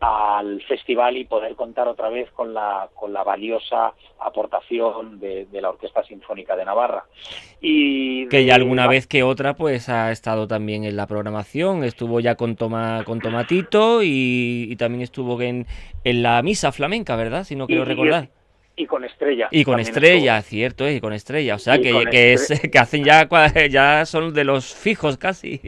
[0.00, 5.70] al festival y poder contar otra vez con la, con la valiosa aportación de, la
[5.70, 7.04] Orquesta Sinfónica de Navarra.
[7.60, 12.20] Y que ya alguna vez que otra pues ha estado también en la programación, estuvo
[12.20, 15.66] ya con, Toma, con Tomatito y, también estuvo en,
[16.04, 17.44] en la misa flamenca, ¿verdad?
[17.44, 18.37] Si no quiero recordar
[18.78, 19.48] y con estrella.
[19.50, 21.56] Y con estrella, cierto, y con estrella.
[21.56, 23.28] O sea, que, que, es, que hacen ya,
[23.68, 25.58] ya son de los fijos casi.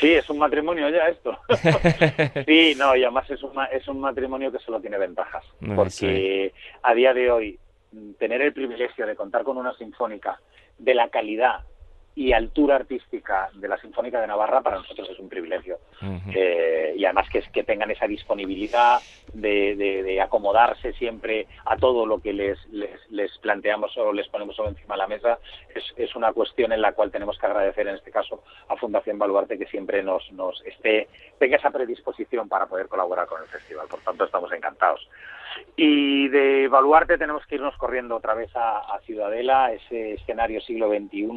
[0.00, 1.38] Sí, es un matrimonio ya esto.
[2.46, 5.44] sí, no, y además es un, es un matrimonio que solo tiene ventajas.
[5.74, 6.52] Porque
[6.82, 7.58] a día de hoy,
[8.18, 10.40] tener el privilegio de contar con una sinfónica
[10.78, 11.60] de la calidad
[12.14, 15.78] y altura artística de la Sinfónica de Navarra para nosotros es un privilegio.
[16.34, 19.00] Eh, y además que, que tengan esa disponibilidad
[19.40, 24.98] de, acomodarse siempre a todo lo que les, les, planteamos o les ponemos encima de
[24.98, 25.38] la mesa,
[25.74, 29.18] es, es, una cuestión en la cual tenemos que agradecer en este caso a Fundación
[29.18, 31.08] Baluarte que siempre nos, nos esté,
[31.38, 33.86] tenga esa predisposición para poder colaborar con el festival.
[33.88, 35.06] Por tanto, estamos encantados.
[35.76, 41.28] Y de Baluarte tenemos que irnos corriendo otra vez a, Ciudadela, ese escenario siglo XXI,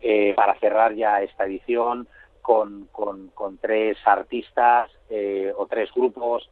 [0.00, 2.08] eh, para cerrar ya esta edición
[2.40, 6.48] con, con, tres artistas eh, o tres grupos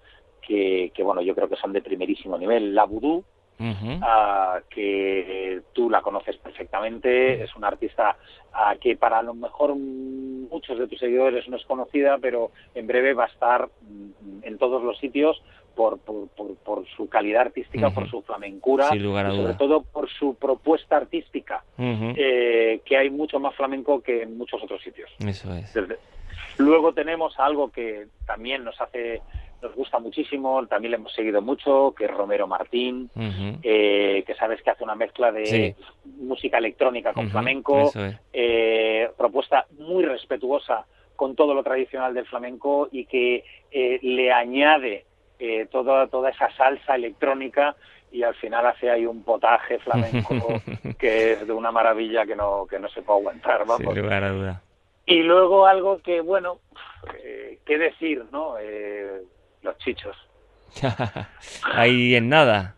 [0.47, 2.75] que, que, bueno, yo creo que son de primerísimo nivel.
[2.75, 3.25] La Voodoo,
[4.03, 8.17] Ah, que tú la conoces perfectamente, es una artista
[8.53, 12.87] ah, que para a lo mejor muchos de tus seguidores no es conocida, pero en
[12.87, 15.43] breve va a estar mm, en todos los sitios
[15.77, 20.97] por, por, por, su calidad artística, por su flamencura, y sobre todo por su propuesta
[20.97, 25.11] artística, eh, que hay mucho más flamenco que en muchos otros sitios.
[25.19, 25.75] Eso es.
[26.59, 29.23] Luego tenemos algo que también nos hace
[29.63, 33.09] nos gusta muchísimo, también le hemos seguido mucho, que es Romero Martín,
[33.63, 35.77] eh, que sabes que hace una mezcla de
[36.19, 37.93] música electrónica con flamenco,
[38.33, 40.85] eh, propuesta muy respetuosa
[41.15, 45.05] con todo lo tradicional del flamenco y que eh, le añade
[45.71, 47.75] toda, toda esa salsa electrónica
[48.13, 50.61] y al final hace ahí un potaje flamenco
[50.99, 53.61] que es de una maravilla que no, que no se puede aguantar.
[53.67, 53.95] Vamos.
[53.95, 54.63] Sin lugar a duda.
[55.07, 56.59] Y luego algo que, bueno,
[57.65, 58.57] qué decir, ¿no?
[59.63, 60.17] Los chichos.
[61.75, 62.77] Ahí en nada.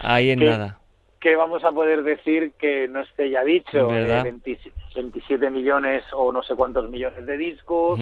[0.00, 0.78] Ahí en nada.
[1.20, 3.88] ¿Qué vamos a poder decir que no esté ya dicho?
[3.88, 7.98] 27 millones o no sé cuántos millones de discos,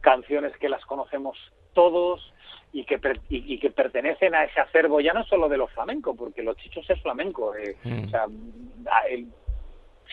[0.00, 1.36] canciones que las conocemos
[1.74, 2.32] todos
[2.72, 6.42] y que, y, que pertenecen a ese acervo ya no solo de los flamencos, porque
[6.42, 7.76] los chichos es flamenco, eh,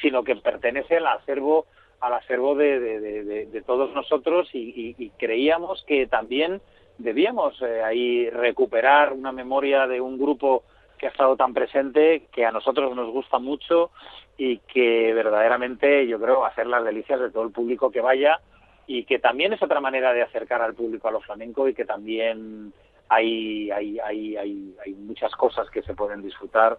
[0.01, 1.67] sino que pertenece al acervo
[2.03, 6.61] al acervo de, todos nosotros y, creíamos que también
[6.97, 10.63] debíamos eh, ahí recuperar una memoria de un grupo
[10.97, 13.91] que ha estado tan presente, que a nosotros nos gusta mucho
[14.37, 18.41] y que verdaderamente yo creo ser las delicias de todo el público que vaya
[18.85, 21.85] y que también es otra manera de acercar al público a lo flamenco y que
[21.85, 22.73] también
[23.07, 26.77] hay, hay, hay, hay, hay muchas cosas que se pueden disfrutar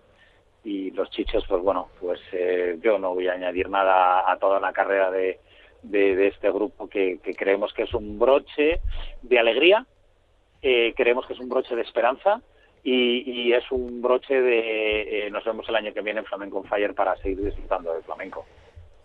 [0.65, 4.59] y los chichos, pues bueno, pues eh, yo no voy a añadir nada a toda
[4.59, 5.39] la carrera de,
[5.83, 8.81] de, este grupo que, creemos que es un broche
[9.23, 9.87] de alegría,
[10.63, 12.41] eh, creemos que es un broche de esperanza
[12.83, 16.95] y, es un broche de eh, nos vemos el año que viene en Flamenco Fire
[16.95, 18.45] para seguir disfrutando del flamenco.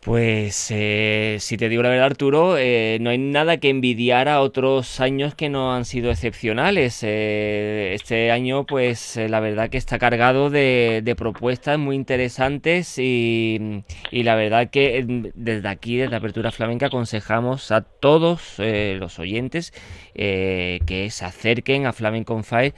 [0.02, 4.40] Pues eh, si te digo la verdad Arturo, eh, no hay nada que envidiar a
[4.40, 7.02] otros años que no han sido excepcionales.
[7.04, 14.36] Eh, este año pues la verdad que está cargado de, propuestas muy interesantes y, la
[14.36, 19.74] verdad que desde aquí, desde Apertura Flamenca, aconsejamos a todos los oyentes
[20.14, 22.74] que se acerquen a Flamenco Fire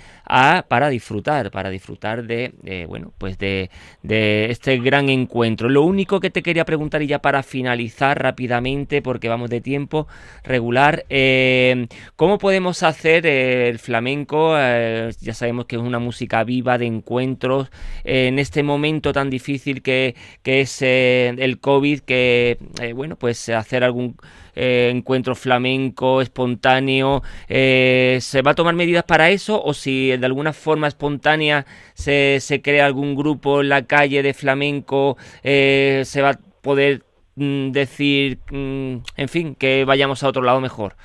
[0.67, 3.69] para disfrutar, para disfrutar de, bueno, pues de
[4.01, 5.69] este gran encuentro.
[5.69, 10.07] Lo único que te quería preguntar y para finalizar rápidamente, porque vamos de tiempo
[10.43, 14.53] regular, eh, ¿cómo podemos hacer eh, el flamenco?
[14.57, 17.69] Eh, ya sabemos que es una música viva de encuentros
[18.03, 22.57] en este momento tan difícil que, que es el COVID, que,
[22.95, 24.15] bueno, pues hacer algún
[24.53, 30.87] encuentro flamenco espontáneo, ¿se va a tomar medidas para eso o si de alguna forma
[30.87, 37.01] espontánea se, se crea algún grupo en la calle de flamenco, se va poder
[37.35, 40.95] mm, decir, mm, en fin, que vayamos a otro lado mejor.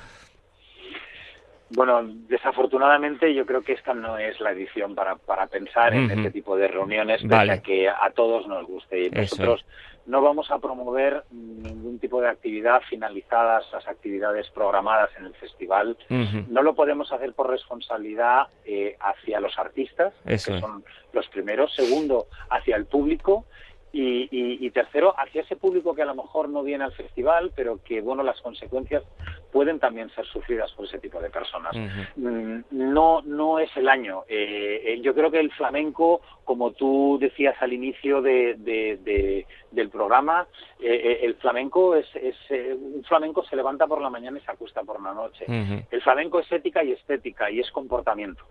[1.69, 6.31] Bueno, desafortunadamente yo creo que esta no es la edición para, para pensar en este
[6.31, 9.07] tipo de reuniones, para que a todos nos guste.
[9.07, 9.65] Y nosotros
[10.05, 15.97] no vamos a promover ningún tipo de actividad finalizadas las actividades programadas en el festival.
[16.09, 21.75] No lo podemos hacer por responsabilidad eh, hacia los artistas, que son los primeros.
[21.75, 23.45] Segundo, hacia el público
[23.91, 28.01] y, tercero, hacia ese público que a lo mejor no viene al festival, pero que,
[28.01, 29.03] bueno, las consecuencias
[29.51, 31.75] pueden también ser sufridas por ese tipo de personas.
[32.15, 34.23] Mm, no, no es el año.
[34.27, 40.47] Eh, eh, yo creo que el flamenco, como tú decías al inicio de, del programa,
[40.79, 44.83] eh, el flamenco es, es un flamenco se levanta por la mañana y se acuesta
[44.83, 45.45] por la noche.
[45.89, 48.43] El flamenco es ética y estética y es comportamiento.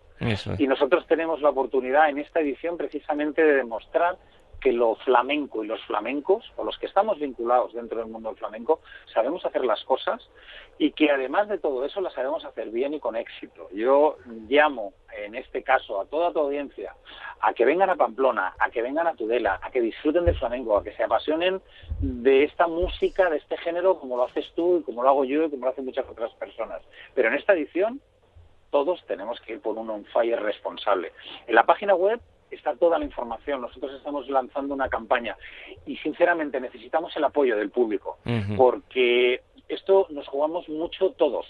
[0.59, 4.17] Y nosotros tenemos la oportunidad en esta edición precisamente de demostrar
[4.67, 8.39] que lo flamenco y los flamencos, o los que estamos vinculados dentro del mundo del
[8.39, 8.81] flamenco,
[9.15, 10.29] sabemos hacer las cosas
[10.77, 13.69] y que además de todo eso las sabemos hacer bien y con éxito.
[13.73, 14.17] Yo
[14.49, 16.97] llamo, en este caso, a toda tu audiencia
[17.43, 20.77] a que vengan a Pamplona, a que vengan a Tudela, a que disfruten del flamenco,
[20.77, 21.63] a que se apasionen
[22.01, 25.45] de esta música, de este género, como lo haces tú y como lo hago yo
[25.45, 26.83] y como lo hacen muchas otras personas.
[27.15, 28.01] Pero en esta edición
[28.73, 31.13] todos tenemos que ir por un on fire responsable.
[31.47, 32.21] En la página web
[32.51, 33.61] está toda la información.
[33.61, 35.37] Nosotros estamos lanzando una campaña
[35.87, 38.19] y sinceramente necesitamos el apoyo del público
[38.57, 41.47] porque esto nos jugamos mucho todos,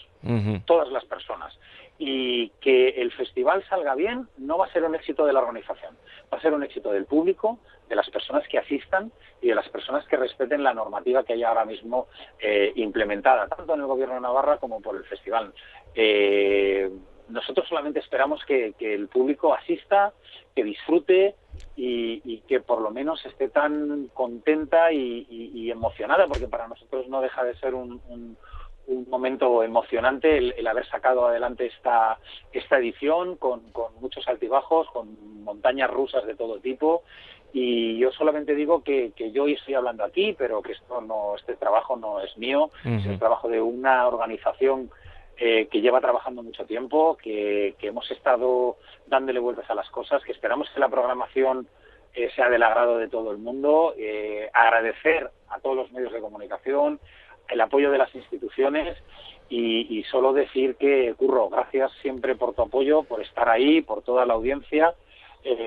[0.64, 1.58] todas las personas.
[1.98, 5.96] Y que el festival salga bien no va a ser un éxito de la organización,
[6.30, 9.68] va a ser un éxito del público, de las personas que asistan y de las
[9.70, 14.16] personas que respeten la normativa que hay ahora mismo eh, implementada, tanto en el Gobierno
[14.16, 15.54] de Navarra como por el festival.
[15.94, 16.90] Eh,
[17.28, 20.12] nosotros solamente esperamos que, el público asista,
[20.54, 21.34] que disfrute
[21.76, 27.44] y, que por lo menos esté tan contenta y, emocionada, porque para nosotros no deja
[27.44, 28.36] de ser un,
[29.08, 32.18] momento emocionante el, haber sacado adelante esta,
[32.52, 33.62] esta edición con,
[34.00, 37.02] muchos altibajos, con montañas rusas de todo tipo.
[37.52, 41.56] Y yo solamente digo que, yo hoy estoy hablando aquí, pero que esto no, este
[41.56, 44.90] trabajo no es mío, es el trabajo de una organización
[45.38, 50.32] eh, que lleva trabajando mucho tiempo, que, hemos estado dándole vueltas a las cosas, que
[50.32, 51.68] esperamos que la programación
[52.14, 56.22] eh, sea del agrado de todo el mundo, eh, agradecer a todos los medios de
[56.22, 57.00] comunicación,
[57.50, 58.96] el apoyo de las instituciones
[59.50, 64.24] y, solo decir que, Curro, gracias siempre por tu apoyo, por estar ahí, por toda
[64.24, 64.94] la audiencia,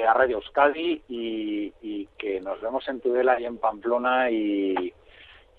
[0.08, 4.94] a Radio Euskadi y, y, que nos vemos en Tudela y en Pamplona y,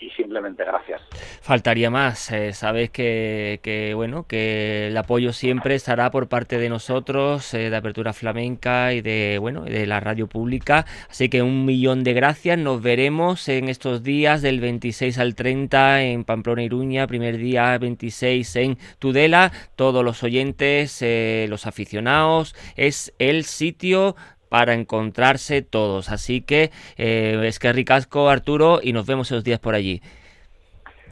[0.01, 1.03] y simplemente gracias.
[1.43, 2.31] Faltaría más.
[2.33, 7.77] Eh, sabes que, bueno que el apoyo siempre estará por parte de nosotros, eh, de
[7.77, 10.87] Apertura Flamenca y de bueno de la radio pública.
[11.09, 12.59] Así que un millón de gracias.
[12.59, 18.57] Nos veremos en estos días del 26 al 30 en Pamplona Iruña, primer día 26
[18.57, 19.53] en Tudela.
[19.77, 24.17] Todos los oyentes, eh, los aficionados, es el sitio
[24.51, 26.11] para encontrarse todos.
[26.11, 30.03] Así que eh, es que ricasco Arturo y nos vemos esos días por allí.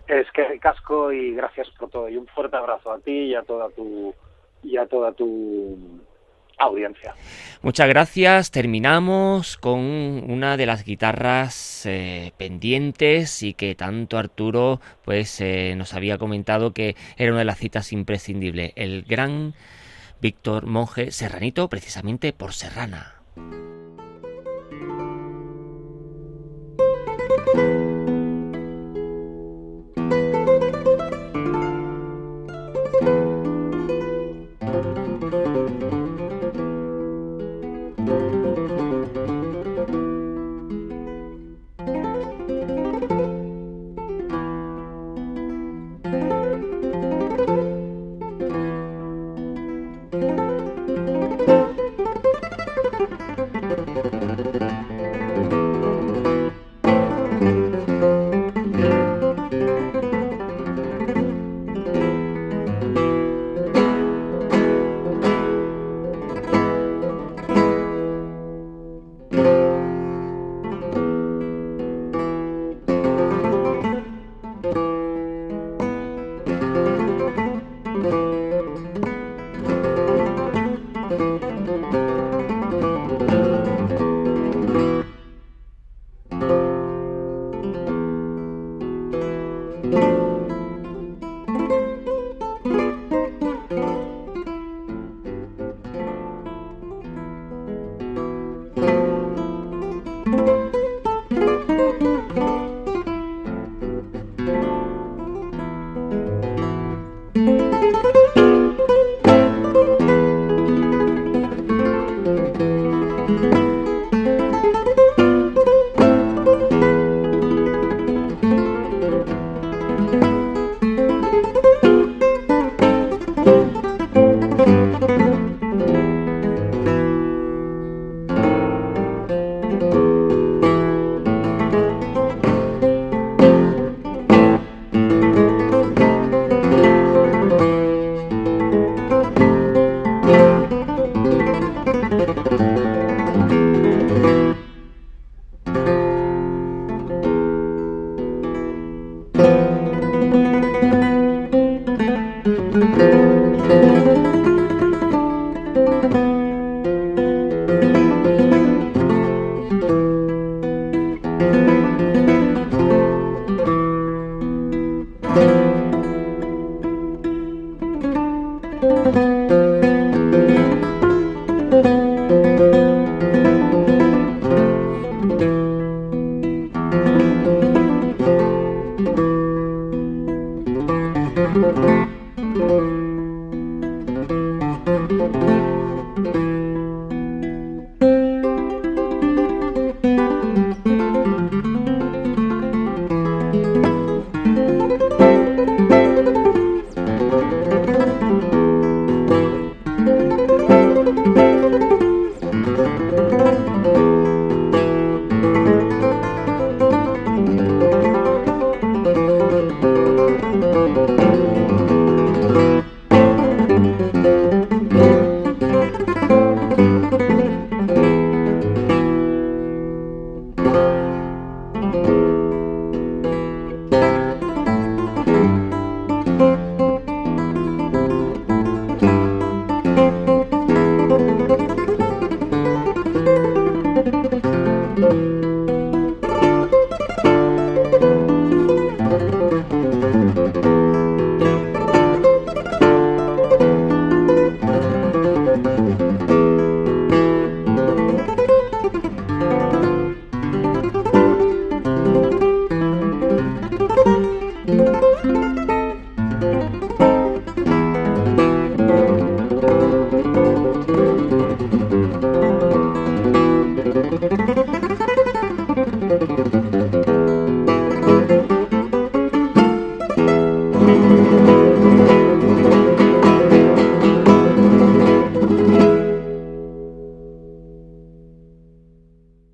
[0.07, 3.43] Es que ricasco y gracias por todo y un fuerte abrazo a ti y a
[3.43, 4.15] toda tu
[4.63, 5.79] y a toda tu
[6.59, 7.15] audiencia.
[7.63, 8.51] Muchas gracias.
[8.51, 15.95] Terminamos con una de las guitarras eh, pendientes y que tanto Arturo pues eh, nos
[15.95, 18.73] había comentado que era una de las citas imprescindibles.
[18.75, 19.55] El gran
[20.21, 23.18] Víctor Monje Serranito, precisamente por Serrana.
[23.39, 23.68] Thank you.